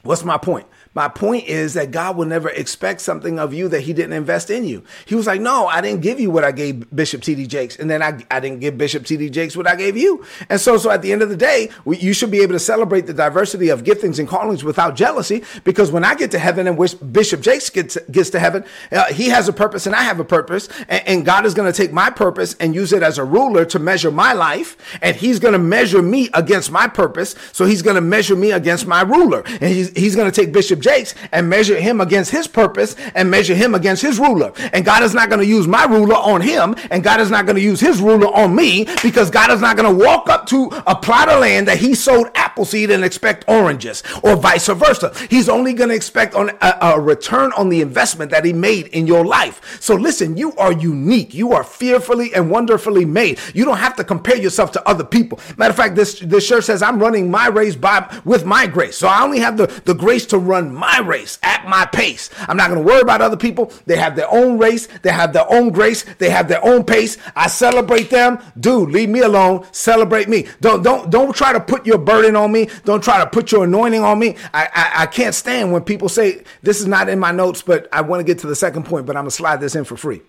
What's 0.02 0.24
my 0.24 0.38
point? 0.38 0.66
My 0.96 1.08
point 1.08 1.46
is 1.46 1.74
that 1.74 1.90
God 1.90 2.16
will 2.16 2.24
never 2.24 2.48
expect 2.48 3.02
something 3.02 3.38
of 3.38 3.52
you 3.52 3.68
that 3.68 3.82
he 3.82 3.92
didn't 3.92 4.14
invest 4.14 4.48
in 4.48 4.64
you. 4.64 4.82
He 5.04 5.14
was 5.14 5.26
like, 5.26 5.42
no, 5.42 5.66
I 5.66 5.82
didn't 5.82 6.00
give 6.00 6.18
you 6.18 6.30
what 6.30 6.42
I 6.42 6.52
gave 6.52 6.88
Bishop 6.96 7.20
T.D. 7.20 7.48
Jakes. 7.48 7.76
And 7.76 7.90
then 7.90 8.02
I, 8.02 8.24
I 8.30 8.40
didn't 8.40 8.60
give 8.60 8.78
Bishop 8.78 9.04
T.D. 9.04 9.28
Jakes 9.28 9.54
what 9.58 9.68
I 9.68 9.76
gave 9.76 9.98
you. 9.98 10.24
And 10.48 10.58
so, 10.58 10.78
so 10.78 10.90
at 10.90 11.02
the 11.02 11.12
end 11.12 11.20
of 11.20 11.28
the 11.28 11.36
day, 11.36 11.68
we, 11.84 11.98
you 11.98 12.14
should 12.14 12.30
be 12.30 12.40
able 12.40 12.54
to 12.54 12.58
celebrate 12.58 13.02
the 13.02 13.12
diversity 13.12 13.68
of 13.68 13.84
giftings 13.84 14.18
and 14.18 14.26
callings 14.26 14.64
without 14.64 14.96
jealousy. 14.96 15.44
Because 15.64 15.92
when 15.92 16.02
I 16.02 16.14
get 16.14 16.30
to 16.30 16.38
heaven 16.38 16.66
and 16.66 16.78
wish 16.78 16.94
Bishop 16.94 17.42
Jakes 17.42 17.68
gets, 17.68 17.98
gets 18.10 18.30
to 18.30 18.38
heaven, 18.38 18.64
uh, 18.90 19.12
he 19.12 19.28
has 19.28 19.48
a 19.48 19.52
purpose 19.52 19.84
and 19.84 19.94
I 19.94 20.02
have 20.02 20.18
a 20.18 20.24
purpose. 20.24 20.70
And, 20.88 21.06
and 21.06 21.26
God 21.26 21.44
is 21.44 21.52
going 21.52 21.70
to 21.70 21.76
take 21.76 21.92
my 21.92 22.08
purpose 22.08 22.54
and 22.54 22.74
use 22.74 22.94
it 22.94 23.02
as 23.02 23.18
a 23.18 23.24
ruler 23.24 23.66
to 23.66 23.78
measure 23.78 24.10
my 24.10 24.32
life. 24.32 24.98
And 25.02 25.14
he's 25.14 25.40
going 25.40 25.52
to 25.52 25.58
measure 25.58 26.00
me 26.00 26.30
against 26.32 26.70
my 26.70 26.88
purpose. 26.88 27.34
So 27.52 27.66
he's 27.66 27.82
going 27.82 27.96
to 27.96 28.00
measure 28.00 28.34
me 28.34 28.52
against 28.52 28.86
my 28.86 29.02
ruler. 29.02 29.42
And 29.46 29.64
he's, 29.64 29.90
he's 29.90 30.16
going 30.16 30.30
to 30.30 30.34
take 30.34 30.54
Bishop 30.54 30.85
Jakes 30.86 31.14
and 31.32 31.48
measure 31.48 31.78
him 31.80 32.00
against 32.00 32.30
his 32.30 32.46
purpose 32.46 32.94
and 33.16 33.28
measure 33.28 33.56
him 33.56 33.74
against 33.74 34.02
his 34.02 34.20
ruler. 34.20 34.52
And 34.72 34.84
God 34.84 35.02
is 35.02 35.14
not 35.14 35.28
going 35.28 35.40
to 35.40 35.46
use 35.46 35.66
my 35.66 35.84
ruler 35.84 36.14
on 36.14 36.40
him, 36.40 36.76
and 36.92 37.02
God 37.02 37.20
is 37.20 37.30
not 37.30 37.44
going 37.46 37.56
to 37.56 37.62
use 37.62 37.80
his 37.80 38.00
ruler 38.00 38.28
on 38.28 38.54
me 38.54 38.86
because 39.02 39.28
God 39.30 39.50
is 39.50 39.60
not 39.60 39.76
going 39.76 39.90
to 39.90 40.04
walk 40.04 40.28
up 40.28 40.46
to 40.46 40.70
a 40.86 40.94
plot 40.94 41.28
of 41.28 41.40
land 41.40 41.66
that 41.66 41.78
he 41.78 41.94
sowed 41.94 42.30
apple 42.34 42.64
seed 42.64 42.90
and 42.90 43.04
expect 43.04 43.44
oranges, 43.48 44.02
or 44.22 44.36
vice 44.36 44.68
versa. 44.68 45.12
He's 45.28 45.48
only 45.48 45.72
going 45.72 45.90
to 45.90 45.96
expect 45.96 46.34
on 46.34 46.50
a, 46.60 46.78
a 46.80 47.00
return 47.00 47.52
on 47.56 47.68
the 47.68 47.80
investment 47.80 48.30
that 48.30 48.44
he 48.44 48.52
made 48.52 48.86
in 48.88 49.06
your 49.06 49.24
life. 49.24 49.78
So 49.80 49.94
listen, 49.94 50.36
you 50.36 50.52
are 50.56 50.72
unique. 50.72 51.34
You 51.34 51.52
are 51.52 51.64
fearfully 51.64 52.32
and 52.34 52.50
wonderfully 52.50 53.04
made. 53.04 53.40
You 53.54 53.64
don't 53.64 53.78
have 53.78 53.96
to 53.96 54.04
compare 54.04 54.36
yourself 54.36 54.70
to 54.72 54.88
other 54.88 55.04
people. 55.04 55.40
Matter 55.56 55.70
of 55.70 55.76
fact, 55.76 55.96
this 55.96 56.20
this 56.20 56.46
shirt 56.46 56.64
says 56.64 56.82
I'm 56.82 57.00
running 57.00 57.30
my 57.30 57.48
race 57.48 57.74
by 57.74 58.20
with 58.24 58.44
my 58.44 58.66
grace. 58.66 58.96
So 58.96 59.08
I 59.08 59.22
only 59.22 59.40
have 59.40 59.56
the, 59.56 59.66
the 59.84 59.94
grace 59.94 60.26
to 60.26 60.38
run 60.38 60.74
my 60.76 61.00
race 61.00 61.38
at 61.42 61.66
my 61.66 61.86
pace. 61.86 62.30
I'm 62.48 62.56
not 62.56 62.70
going 62.70 62.80
to 62.80 62.86
worry 62.86 63.00
about 63.00 63.22
other 63.22 63.36
people. 63.36 63.72
They 63.86 63.96
have 63.96 64.14
their 64.14 64.30
own 64.30 64.58
race. 64.58 64.86
They 65.02 65.10
have 65.10 65.32
their 65.32 65.50
own 65.50 65.70
grace. 65.70 66.04
They 66.18 66.30
have 66.30 66.48
their 66.48 66.64
own 66.64 66.84
pace. 66.84 67.16
I 67.34 67.48
celebrate 67.48 68.10
them. 68.10 68.38
Dude, 68.60 68.90
leave 68.90 69.08
me 69.08 69.20
alone. 69.20 69.66
Celebrate 69.72 70.28
me. 70.28 70.46
Don't 70.60 70.82
don't 70.82 71.10
don't 71.10 71.34
try 71.34 71.52
to 71.52 71.60
put 71.60 71.86
your 71.86 71.98
burden 71.98 72.36
on 72.36 72.52
me. 72.52 72.68
Don't 72.84 73.02
try 73.02 73.18
to 73.18 73.26
put 73.26 73.50
your 73.52 73.64
anointing 73.64 74.02
on 74.02 74.18
me. 74.18 74.36
I 74.52 74.68
I, 74.72 75.02
I 75.02 75.06
can't 75.06 75.34
stand 75.34 75.72
when 75.72 75.82
people 75.82 76.08
say 76.08 76.44
this 76.62 76.80
is 76.80 76.86
not 76.86 77.08
in 77.08 77.18
my 77.18 77.32
notes, 77.32 77.62
but 77.62 77.88
I 77.92 78.02
want 78.02 78.20
to 78.20 78.24
get 78.24 78.38
to 78.40 78.46
the 78.46 78.56
second 78.56 78.84
point, 78.84 79.06
but 79.06 79.16
I'm 79.16 79.22
gonna 79.22 79.30
slide 79.30 79.60
this 79.60 79.74
in 79.74 79.84
for 79.84 79.96
free. 79.96 80.22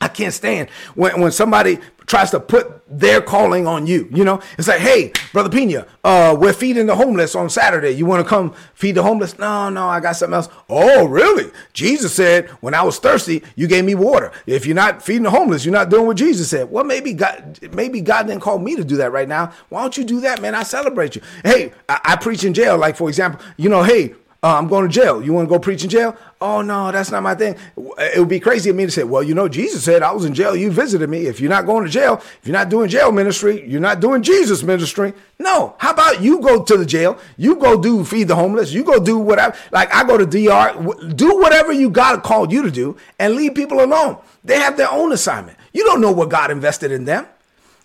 I 0.00 0.08
can't 0.08 0.32
stand 0.32 0.70
when, 0.94 1.20
when 1.20 1.32
somebody 1.32 1.78
tries 2.06 2.32
to 2.32 2.40
put 2.40 2.82
their 2.88 3.20
calling 3.20 3.68
on 3.68 3.86
you. 3.86 4.08
You 4.10 4.24
know, 4.24 4.40
it's 4.58 4.66
like, 4.66 4.80
hey, 4.80 5.12
brother 5.32 5.48
Pina, 5.48 5.86
uh, 6.02 6.36
we're 6.38 6.52
feeding 6.52 6.86
the 6.86 6.96
homeless 6.96 7.36
on 7.36 7.48
Saturday. 7.48 7.92
You 7.92 8.04
want 8.04 8.24
to 8.24 8.28
come 8.28 8.52
feed 8.74 8.96
the 8.96 9.02
homeless? 9.02 9.38
No, 9.38 9.70
no, 9.70 9.86
I 9.86 10.00
got 10.00 10.16
something 10.16 10.34
else. 10.34 10.48
Oh, 10.68 11.06
really? 11.06 11.52
Jesus 11.72 12.12
said, 12.12 12.48
when 12.62 12.74
I 12.74 12.82
was 12.82 12.98
thirsty, 12.98 13.44
you 13.54 13.68
gave 13.68 13.84
me 13.84 13.94
water. 13.94 14.32
If 14.46 14.66
you're 14.66 14.74
not 14.74 15.02
feeding 15.02 15.22
the 15.22 15.30
homeless, 15.30 15.64
you're 15.64 15.72
not 15.72 15.88
doing 15.88 16.06
what 16.06 16.16
Jesus 16.16 16.50
said. 16.50 16.68
Well, 16.70 16.82
maybe 16.82 17.12
God, 17.12 17.60
maybe 17.72 18.00
God 18.00 18.26
didn't 18.26 18.42
call 18.42 18.58
me 18.58 18.74
to 18.74 18.84
do 18.84 18.96
that 18.96 19.12
right 19.12 19.28
now. 19.28 19.52
Why 19.68 19.82
don't 19.82 19.96
you 19.96 20.04
do 20.04 20.20
that, 20.22 20.42
man? 20.42 20.56
I 20.56 20.64
celebrate 20.64 21.14
you. 21.14 21.22
Hey, 21.44 21.72
I, 21.88 22.00
I 22.04 22.16
preach 22.16 22.42
in 22.42 22.54
jail. 22.54 22.76
Like 22.76 22.96
for 22.96 23.08
example, 23.08 23.40
you 23.56 23.68
know, 23.68 23.84
hey, 23.84 24.14
uh, 24.42 24.56
I'm 24.56 24.68
going 24.68 24.88
to 24.88 24.92
jail. 24.92 25.22
You 25.22 25.34
want 25.34 25.48
to 25.48 25.54
go 25.54 25.58
preach 25.58 25.84
in 25.84 25.90
jail? 25.90 26.16
Oh, 26.40 26.62
no, 26.62 26.90
that's 26.90 27.10
not 27.10 27.22
my 27.22 27.34
thing. 27.34 27.56
It 27.76 28.18
would 28.18 28.28
be 28.28 28.40
crazy 28.40 28.70
of 28.70 28.76
me 28.76 28.86
to 28.86 28.90
say, 28.90 29.02
well, 29.02 29.22
you 29.22 29.34
know, 29.34 29.48
Jesus 29.48 29.84
said 29.84 30.02
I 30.02 30.12
was 30.12 30.24
in 30.24 30.32
jail. 30.32 30.56
You 30.56 30.70
visited 30.70 31.10
me. 31.10 31.26
If 31.26 31.40
you're 31.40 31.50
not 31.50 31.66
going 31.66 31.84
to 31.84 31.90
jail, 31.90 32.14
if 32.14 32.40
you're 32.44 32.56
not 32.56 32.70
doing 32.70 32.88
jail 32.88 33.12
ministry, 33.12 33.68
you're 33.68 33.82
not 33.82 34.00
doing 34.00 34.22
Jesus 34.22 34.62
ministry. 34.62 35.12
No. 35.38 35.74
How 35.78 35.90
about 35.90 36.22
you 36.22 36.40
go 36.40 36.62
to 36.62 36.76
the 36.78 36.86
jail? 36.86 37.18
You 37.36 37.56
go 37.56 37.80
do 37.80 38.02
feed 38.02 38.28
the 38.28 38.36
homeless. 38.36 38.72
You 38.72 38.82
go 38.82 38.98
do 38.98 39.18
whatever. 39.18 39.54
Like 39.72 39.94
I 39.94 40.04
go 40.04 40.16
to 40.16 40.24
DR. 40.24 41.12
Do 41.14 41.38
whatever 41.38 41.72
you 41.72 41.90
God 41.90 42.22
called 42.22 42.50
you 42.50 42.62
to 42.62 42.70
do 42.70 42.96
and 43.18 43.34
leave 43.34 43.54
people 43.54 43.84
alone. 43.84 44.16
They 44.42 44.58
have 44.58 44.78
their 44.78 44.90
own 44.90 45.12
assignment. 45.12 45.58
You 45.74 45.84
don't 45.84 46.00
know 46.00 46.12
what 46.12 46.30
God 46.30 46.50
invested 46.50 46.92
in 46.92 47.04
them. 47.04 47.26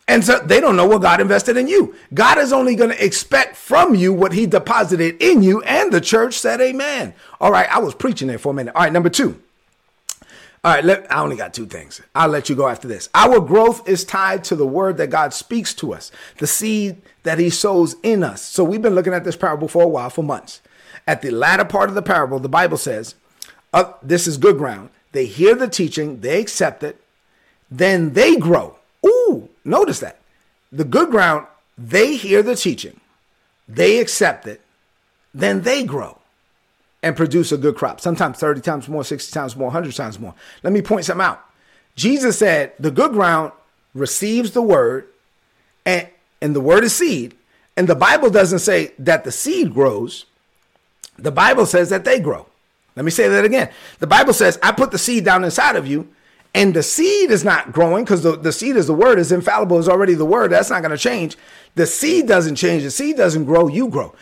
And 0.08 0.24
so 0.24 0.40
they 0.40 0.62
don't 0.62 0.76
know 0.76 0.88
what 0.88 1.02
God 1.02 1.20
invested 1.20 1.58
in 1.58 1.68
you. 1.68 1.96
God 2.14 2.38
is 2.38 2.54
only 2.54 2.76
going 2.76 2.92
to 2.92 3.04
expect 3.04 3.56
from 3.56 3.96
you 3.96 4.14
what 4.14 4.34
he 4.34 4.46
deposited 4.46 5.22
in 5.22 5.42
you. 5.42 5.64
And 5.64 5.92
the 5.92 6.02
church 6.02 6.38
said, 6.38 6.62
Amen. 6.62 7.14
All 7.42 7.52
right, 7.52 7.68
I 7.70 7.80
was 7.80 7.96
preaching 7.96 8.28
there 8.28 8.38
for 8.38 8.50
a 8.50 8.54
minute. 8.54 8.76
All 8.76 8.84
right, 8.84 8.94
number 8.94 9.10
two. 9.10 9.42
All 10.66 10.74
right, 10.74 10.84
let, 10.84 11.12
I 11.12 11.22
only 11.22 11.36
got 11.36 11.54
two 11.54 11.68
things. 11.68 12.02
I'll 12.16 12.30
let 12.30 12.50
you 12.50 12.56
go 12.56 12.68
after 12.68 12.88
this. 12.88 13.08
Our 13.14 13.40
growth 13.40 13.88
is 13.88 14.04
tied 14.04 14.44
to 14.46 14.56
the 14.56 14.66
word 14.66 14.98
that 14.98 15.12
God 15.12 15.32
speaks 15.32 15.76
to 15.76 15.94
us, 15.94 16.12
the 16.40 16.48
seed 16.48 17.04
that 17.22 17.38
he 17.38 17.52
sows 17.52 17.96
in 18.02 18.24
us. 18.24 18.42
So 18.42 18.64
we've 18.64 18.82
been 18.82 18.96
looking 18.96 19.14
at 19.14 19.24
this 19.24 19.36
parable 19.36 19.68
for 19.68 19.84
a 19.84 19.88
while, 19.88 20.10
for 20.10 20.24
months. 20.24 20.62
At 21.06 21.22
the 21.22 21.30
latter 21.30 21.66
part 21.66 21.90
of 21.90 21.96
the 21.96 22.02
parable, 22.02 22.40
the 22.40 22.50
Bible 22.50 22.78
says, 22.78 23.14
uh, 23.74 23.94
This 24.02 24.26
is 24.26 24.38
good 24.38 24.58
ground. 24.58 24.90
They 25.12 25.28
hear 25.28 25.54
the 25.54 25.68
teaching, 25.68 26.22
they 26.22 26.42
accept 26.42 26.84
it, 26.84 27.00
then 27.70 28.14
they 28.14 28.36
grow. 28.36 28.78
Ooh, 29.06 29.50
Notice 29.66 30.00
that. 30.00 30.20
The 30.72 30.84
good 30.84 31.10
ground, 31.10 31.48
they 31.78 32.16
hear 32.16 32.42
the 32.44 32.56
teaching, 32.56 33.00
they 33.68 34.00
accept 34.00 34.48
it, 34.48 34.62
then 35.34 35.62
they 35.62 35.84
grow 35.84 36.20
and 37.04 37.16
produce 37.16 37.52
a 37.52 37.58
good 37.58 37.76
crop. 37.76 38.00
Sometimes 38.00 38.38
30 38.38 38.62
times 38.62 38.88
more, 38.88 39.04
60 39.04 39.32
times 39.34 39.56
more, 39.56 39.68
100 39.68 39.94
times 39.94 40.20
more. 40.20 40.34
Let 40.64 40.74
me 40.74 40.82
point 40.82 41.06
something 41.06 41.26
out. 41.26 41.44
Jesus 41.96 42.38
said, 42.38 42.74
the 42.80 42.92
good 42.92 43.12
ground 43.12 43.52
receives 43.94 44.52
the 44.52 44.62
word, 44.62 45.08
and, 45.86 46.08
and 46.42 46.56
the 46.56 46.62
word 46.62 46.84
is 46.84 46.96
seed. 46.96 47.36
And 47.78 47.88
the 47.88 47.96
Bible 47.96 48.30
doesn't 48.30 48.60
say 48.60 48.94
that 49.00 49.24
the 49.24 49.32
seed 49.32 49.74
grows, 49.74 50.26
the 51.18 51.32
Bible 51.32 51.66
says 51.66 51.90
that 51.90 52.06
they 52.06 52.20
grow. 52.20 52.48
Let 52.96 53.06
me 53.06 53.12
say 53.12 53.28
that 53.28 53.46
again. 53.46 53.70
The 54.00 54.08
Bible 54.08 54.34
says, 54.34 54.58
I 54.64 54.72
put 54.72 54.92
the 54.92 54.98
seed 54.98 55.26
down 55.26 55.44
inside 55.44 55.76
of 55.76 55.86
you, 55.86 56.08
and 56.56 56.74
the 56.74 56.82
seed 56.82 57.30
is 57.30 57.44
not 57.44 57.72
growing 57.72 58.04
because 58.04 58.24
the, 58.24 58.36
the 58.36 58.52
seed 58.52 58.76
is 58.76 58.88
the 58.88 58.94
word 58.94 59.20
is 59.20 59.32
infallible 59.32 59.78
is 59.78 59.88
already 59.88 60.16
the 60.16 60.26
word 60.26 60.52
that's 60.52 60.72
not 60.72 60.82
going 60.82 60.92
to 60.92 60.98
change 60.98 61.38
the 61.76 61.86
seed 61.86 62.28
doesn't 62.28 62.56
change 62.56 62.82
the 62.82 62.90
seed 62.90 63.18
doesn't 63.18 63.46
grow 63.46 63.68
you 63.68 63.88
grow 63.88 64.16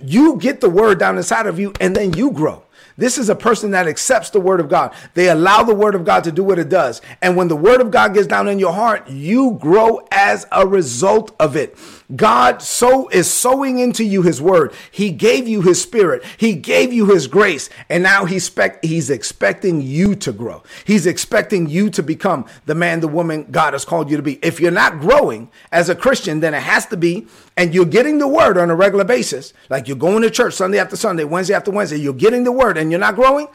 you 0.00 0.36
get 0.38 0.62
the 0.62 0.70
word 0.70 0.98
down 0.98 1.18
inside 1.18 1.46
of 1.46 1.58
you 1.58 1.72
and 1.80 1.94
then 1.94 2.14
you 2.14 2.30
grow 2.30 2.62
this 3.00 3.16
is 3.16 3.30
a 3.30 3.34
person 3.34 3.70
that 3.70 3.88
accepts 3.88 4.28
the 4.28 4.40
word 4.40 4.60
of 4.60 4.68
God. 4.68 4.92
They 5.14 5.30
allow 5.30 5.62
the 5.62 5.74
word 5.74 5.94
of 5.94 6.04
God 6.04 6.22
to 6.24 6.32
do 6.32 6.44
what 6.44 6.58
it 6.58 6.68
does. 6.68 7.00
And 7.22 7.34
when 7.34 7.48
the 7.48 7.56
word 7.56 7.80
of 7.80 7.90
God 7.90 8.12
gets 8.12 8.26
down 8.26 8.46
in 8.46 8.58
your 8.58 8.74
heart, 8.74 9.08
you 9.08 9.52
grow 9.58 10.06
as 10.12 10.46
a 10.52 10.66
result 10.66 11.34
of 11.40 11.56
it. 11.56 11.78
God 12.16 12.62
so 12.62 13.08
is 13.08 13.32
sowing 13.32 13.78
into 13.78 14.04
you 14.04 14.22
his 14.22 14.40
word. 14.40 14.72
He 14.90 15.10
gave 15.10 15.46
you 15.46 15.62
his 15.62 15.80
spirit. 15.80 16.24
He 16.36 16.54
gave 16.54 16.92
you 16.92 17.06
his 17.06 17.26
grace. 17.26 17.70
And 17.88 18.02
now 18.02 18.24
he's, 18.24 18.46
expect, 18.46 18.84
he's 18.84 19.10
expecting 19.10 19.80
you 19.80 20.14
to 20.16 20.32
grow. 20.32 20.62
He's 20.84 21.06
expecting 21.06 21.68
you 21.68 21.90
to 21.90 22.02
become 22.02 22.46
the 22.66 22.74
man, 22.74 23.00
the 23.00 23.08
woman 23.08 23.46
God 23.50 23.74
has 23.74 23.84
called 23.84 24.10
you 24.10 24.16
to 24.16 24.22
be. 24.22 24.38
If 24.42 24.60
you're 24.60 24.70
not 24.70 25.00
growing 25.00 25.50
as 25.70 25.88
a 25.88 25.94
Christian, 25.94 26.40
then 26.40 26.54
it 26.54 26.62
has 26.62 26.86
to 26.86 26.96
be 26.96 27.26
and 27.56 27.74
you're 27.74 27.84
getting 27.84 28.18
the 28.18 28.28
word 28.28 28.56
on 28.56 28.70
a 28.70 28.74
regular 28.74 29.04
basis, 29.04 29.52
like 29.68 29.86
you're 29.86 29.96
going 29.96 30.22
to 30.22 30.30
church 30.30 30.54
Sunday 30.54 30.78
after 30.78 30.96
Sunday, 30.96 31.24
Wednesday 31.24 31.54
after 31.54 31.70
Wednesday, 31.70 31.98
you're 31.98 32.14
getting 32.14 32.44
the 32.44 32.52
word 32.52 32.78
and 32.78 32.90
you're 32.90 33.00
not 33.00 33.16
growing, 33.16 33.48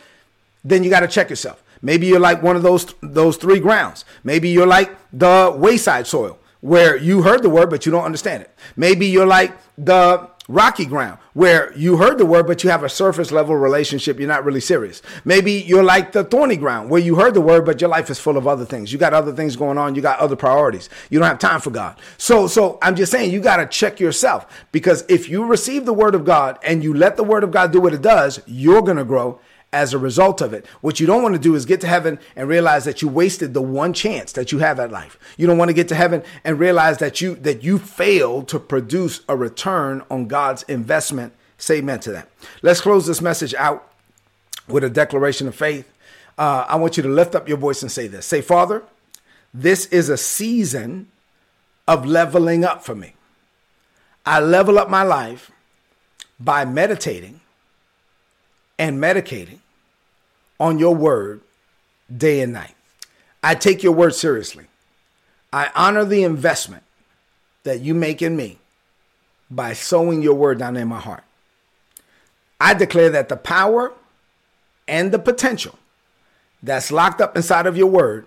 then 0.63 0.84
you 0.84 0.89
got 0.89 0.99
to 0.99 1.08
check 1.08 1.30
yourself. 1.30 1.63
Maybe 1.82 2.08
you're 2.08 2.19
like 2.19 2.41
one 2.41 2.56
of 2.56 2.63
those 2.63 2.93
those 3.01 3.38
three 3.38 3.60
grounds. 3.60 4.06
Maybe 4.23 4.49
you're 4.49 4.67
like 4.67 4.95
the 5.12 5.53
wayside 5.56 6.08
soil 6.08 6.39
where 6.65 6.97
you 6.97 7.21
heard 7.21 7.43
the 7.43 7.49
word 7.49 7.69
but 7.69 7.86
you 7.86 7.91
don't 7.91 8.06
understand 8.06 8.41
it. 8.41 8.49
Maybe 8.75 9.06
you're 9.06 9.28
like 9.28 9.56
the 9.78 10.28
rocky 10.47 10.86
ground 10.86 11.19
where 11.34 11.71
you 11.78 11.97
heard 11.97 12.17
the 12.17 12.25
word, 12.25 12.47
but 12.47 12.63
you 12.63 12.71
have 12.71 12.84
a 12.84 12.89
surface 12.89 13.32
level 13.32 13.56
relationship. 13.56 14.17
You're 14.17 14.28
not 14.28 14.43
really 14.45 14.60
serious. 14.60 15.04
Maybe 15.23 15.54
you're 15.54 15.84
like 15.84 16.12
the 16.12 16.23
thorny 16.23 16.56
ground 16.56 16.89
where 16.89 17.01
you 17.01 17.15
heard 17.15 17.36
the 17.36 17.41
word, 17.41 17.65
but 17.65 17.82
your 17.82 17.91
life 17.91 18.10
is 18.10 18.19
full 18.19 18.36
of 18.36 18.47
other 18.47 18.65
things. 18.65 18.91
You 18.91 18.97
got 18.97 19.13
other 19.13 19.32
things 19.32 19.56
going 19.56 19.78
on. 19.78 19.93
You 19.93 20.01
got 20.01 20.17
other 20.17 20.36
priorities. 20.36 20.89
You 21.12 21.19
don't 21.19 21.28
have 21.28 21.38
time 21.38 21.62
for 21.62 21.69
God. 21.69 21.99
So, 22.17 22.47
so 22.47 22.80
I'm 22.82 22.95
just 22.95 23.12
saying 23.12 23.32
you 23.32 23.41
got 23.41 23.58
to 23.58 23.67
check 23.67 23.99
yourself 23.99 24.65
because 24.71 25.06
if 25.08 25.30
you 25.30 25.45
receive 25.45 25.86
the 25.86 25.93
word 25.93 26.15
of 26.15 26.25
God 26.25 26.58
and 26.63 26.84
you 26.84 26.95
let 26.95 27.15
the 27.15 27.23
word 27.23 27.43
of 27.43 27.51
God 27.51 27.71
do 27.73 27.80
what 27.80 27.93
it 27.93 28.01
does, 28.01 28.41
you're 28.47 28.82
going 28.82 28.97
to 28.97 29.06
grow 29.06 29.39
as 29.75 29.93
a 29.93 29.99
result 29.99 30.39
of 30.39 30.53
it. 30.53 30.65
What 30.79 31.01
you 31.01 31.05
don't 31.05 31.21
want 31.21 31.35
to 31.35 31.39
do 31.39 31.53
is 31.53 31.65
get 31.65 31.81
to 31.81 31.88
heaven 31.88 32.17
and 32.33 32.47
realize 32.47 32.85
that 32.85 33.01
you 33.01 33.09
wasted 33.09 33.53
the 33.53 33.61
one 33.61 33.91
chance 33.91 34.31
that 34.31 34.53
you 34.53 34.59
have 34.59 34.79
at 34.79 34.89
life. 34.89 35.19
You 35.35 35.45
don't 35.47 35.57
want 35.57 35.67
to 35.67 35.73
get 35.73 35.89
to 35.89 35.95
heaven 35.95 36.23
and 36.45 36.57
realize 36.57 36.97
that 36.99 37.19
you 37.19 37.35
that 37.35 37.61
you 37.61 37.77
failed 37.77 38.47
to 38.47 38.59
produce 38.59 39.19
a 39.27 39.35
return 39.35 40.01
on 40.09 40.27
God's 40.27 40.63
investment. 40.63 41.33
Say 41.57 41.79
amen 41.79 41.99
to 42.01 42.13
that. 42.13 42.29
Let's 42.61 42.79
close 42.79 43.05
this 43.05 43.21
message 43.21 43.53
out 43.53 43.91
with 44.69 44.85
a 44.85 44.89
declaration 44.89 45.45
of 45.45 45.55
faith. 45.55 45.91
Uh, 46.38 46.65
I 46.69 46.77
want 46.77 46.95
you 46.95 47.03
to 47.03 47.09
lift 47.09 47.35
up 47.35 47.49
your 47.49 47.57
voice 47.57 47.81
and 47.81 47.91
say 47.91 48.07
this. 48.07 48.25
Say, 48.25 48.41
Father, 48.41 48.81
this 49.53 49.88
is 49.88 50.07
a 50.07 50.17
season 50.17 51.09
of 51.85 52.05
leveling 52.05 52.63
up 52.63 52.83
for 52.83 52.95
me. 52.95 53.13
I 54.25 54.39
level 54.39 54.79
up 54.79 54.89
my 54.89 55.03
life 55.03 55.51
by 56.39 56.63
meditating 56.63 57.41
and 58.79 59.01
medicating 59.01 59.59
on 60.60 60.80
your 60.80 60.96
word 60.96 61.41
day 62.15 62.41
and 62.41 62.54
night. 62.54 62.76
I 63.44 63.56
take 63.56 63.84
your 63.84 63.91
word 63.91 64.15
seriously. 64.15 64.65
I 65.54 65.70
honor 65.76 66.06
the 66.06 66.24
investment 66.24 66.84
that 67.63 67.82
you 67.82 67.94
make 67.94 68.22
in 68.22 68.36
me 68.36 68.58
by 69.50 69.74
sowing 69.74 70.22
your 70.22 70.36
word 70.36 70.60
down 70.60 70.78
in 70.78 70.88
my 70.88 71.00
heart. 71.00 71.24
I 72.60 72.74
declare 72.74 73.10
that 73.12 73.30
the 73.30 73.38
power 73.38 73.94
and 74.88 75.12
the 75.12 75.20
potential 75.20 75.78
that's 76.63 76.91
locked 76.91 77.22
up 77.22 77.36
inside 77.36 77.68
of 77.68 77.78
your 77.78 77.88
word 77.88 78.26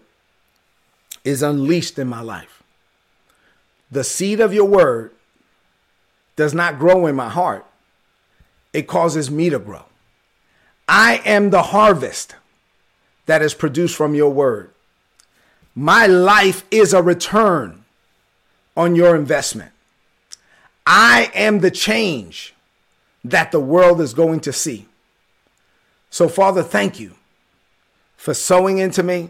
is 1.25 1.43
unleashed 1.43 1.99
in 1.99 2.09
my 2.09 2.21
life. 2.21 2.63
The 3.91 4.05
seed 4.05 4.41
of 4.41 4.53
your 4.53 4.67
word 4.67 5.13
does 6.37 6.55
not 6.55 6.79
grow 6.79 7.07
in 7.07 7.17
my 7.17 7.29
heart, 7.29 7.67
it 8.73 8.87
causes 8.87 9.31
me 9.31 9.51
to 9.51 9.59
grow. 9.59 9.85
I 10.89 11.21
am 11.27 11.51
the 11.51 11.63
harvest 11.65 12.35
that 13.27 13.43
is 13.43 13.53
produced 13.53 13.95
from 13.95 14.15
your 14.15 14.33
word. 14.33 14.71
My 15.75 16.07
life 16.07 16.65
is 16.71 16.95
a 16.95 17.03
return 17.03 17.85
on 18.77 18.97
your 18.97 19.15
investment. 19.15 19.73
I 20.87 21.31
am 21.35 21.61
the 21.61 21.71
change 21.71 22.55
that 23.23 23.53
the 23.53 23.61
world 23.61 24.01
is 24.01 24.15
going 24.15 24.41
to 24.41 24.53
see. 24.53 24.87
So, 26.11 26.29
Father, 26.29 26.63
thank 26.63 26.99
you 26.99 27.15
for 28.17 28.33
sowing 28.33 28.79
into 28.79 29.03
me 29.03 29.29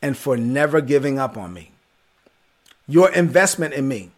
and 0.00 0.16
for 0.16 0.36
never 0.36 0.80
giving 0.80 1.18
up 1.18 1.36
on 1.36 1.52
me. 1.52 1.72
Your 2.86 3.10
investment 3.12 3.74
in 3.74 3.88
me 3.88 4.10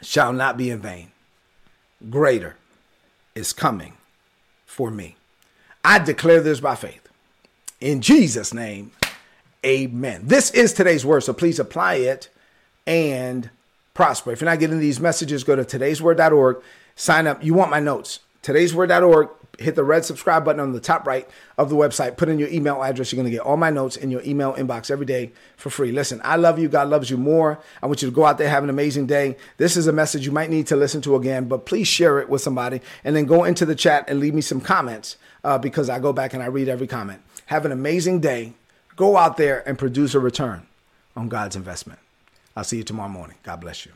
shall 0.00 0.32
not 0.32 0.56
be 0.56 0.70
in 0.70 0.80
vain. 0.80 1.10
Greater 2.08 2.56
is 3.34 3.52
coming 3.52 3.92
for 4.64 4.90
me. 4.90 5.16
I 5.84 5.98
declare 5.98 6.40
this 6.40 6.60
by 6.60 6.74
faith. 6.74 7.08
In 7.80 8.00
Jesus' 8.02 8.52
name, 8.52 8.92
amen. 9.64 10.22
This 10.24 10.50
is 10.50 10.72
today's 10.72 11.04
word, 11.06 11.22
so 11.22 11.32
please 11.32 11.58
apply 11.58 11.94
it 11.94 12.28
and 12.86 13.48
prosper. 13.94 14.32
If 14.32 14.40
you're 14.40 14.50
not 14.50 14.60
getting 14.60 14.78
these 14.78 15.00
messages, 15.00 15.44
go 15.44 15.56
to 15.56 15.64
today'sword.org, 15.64 16.62
sign 16.96 17.26
up. 17.26 17.42
You 17.42 17.54
want 17.54 17.70
my 17.70 17.80
notes. 17.80 18.20
Today'sword.org, 18.42 19.30
hit 19.58 19.74
the 19.74 19.84
red 19.84 20.04
subscribe 20.04 20.44
button 20.44 20.60
on 20.60 20.72
the 20.72 20.80
top 20.80 21.06
right 21.06 21.28
of 21.56 21.70
the 21.70 21.76
website. 21.76 22.16
Put 22.18 22.28
in 22.28 22.38
your 22.38 22.48
email 22.48 22.82
address. 22.82 23.12
You're 23.12 23.22
going 23.22 23.30
to 23.30 23.36
get 23.36 23.44
all 23.44 23.56
my 23.56 23.70
notes 23.70 23.96
in 23.96 24.10
your 24.10 24.22
email 24.22 24.54
inbox 24.54 24.90
every 24.90 25.06
day 25.06 25.32
for 25.56 25.70
free. 25.70 25.92
Listen, 25.92 26.20
I 26.24 26.36
love 26.36 26.58
you. 26.58 26.68
God 26.68 26.88
loves 26.88 27.10
you 27.10 27.16
more. 27.16 27.58
I 27.82 27.86
want 27.86 28.02
you 28.02 28.08
to 28.08 28.14
go 28.14 28.24
out 28.26 28.36
there, 28.36 28.48
have 28.48 28.64
an 28.64 28.70
amazing 28.70 29.06
day. 29.06 29.36
This 29.56 29.76
is 29.76 29.86
a 29.86 29.92
message 29.92 30.26
you 30.26 30.32
might 30.32 30.50
need 30.50 30.66
to 30.68 30.76
listen 30.76 31.00
to 31.02 31.16
again, 31.16 31.46
but 31.48 31.66
please 31.66 31.88
share 31.88 32.18
it 32.18 32.28
with 32.28 32.42
somebody 32.42 32.80
and 33.04 33.16
then 33.16 33.24
go 33.24 33.44
into 33.44 33.64
the 33.64 33.74
chat 33.74 34.04
and 34.08 34.20
leave 34.20 34.34
me 34.34 34.42
some 34.42 34.60
comments 34.60 35.16
uh, 35.44 35.58
because 35.58 35.88
I 35.88 35.98
go 35.98 36.12
back 36.12 36.34
and 36.34 36.42
I 36.42 36.46
read 36.46 36.68
every 36.68 36.86
comment. 36.86 37.20
Have 37.46 37.64
an 37.64 37.72
amazing 37.72 38.20
day. 38.20 38.52
Go 38.96 39.16
out 39.16 39.36
there 39.36 39.66
and 39.68 39.78
produce 39.78 40.14
a 40.14 40.20
return 40.20 40.66
on 41.16 41.28
God's 41.28 41.56
investment. 41.56 41.98
I'll 42.56 42.64
see 42.64 42.78
you 42.78 42.84
tomorrow 42.84 43.08
morning. 43.08 43.36
God 43.42 43.60
bless 43.60 43.86
you. 43.86 43.92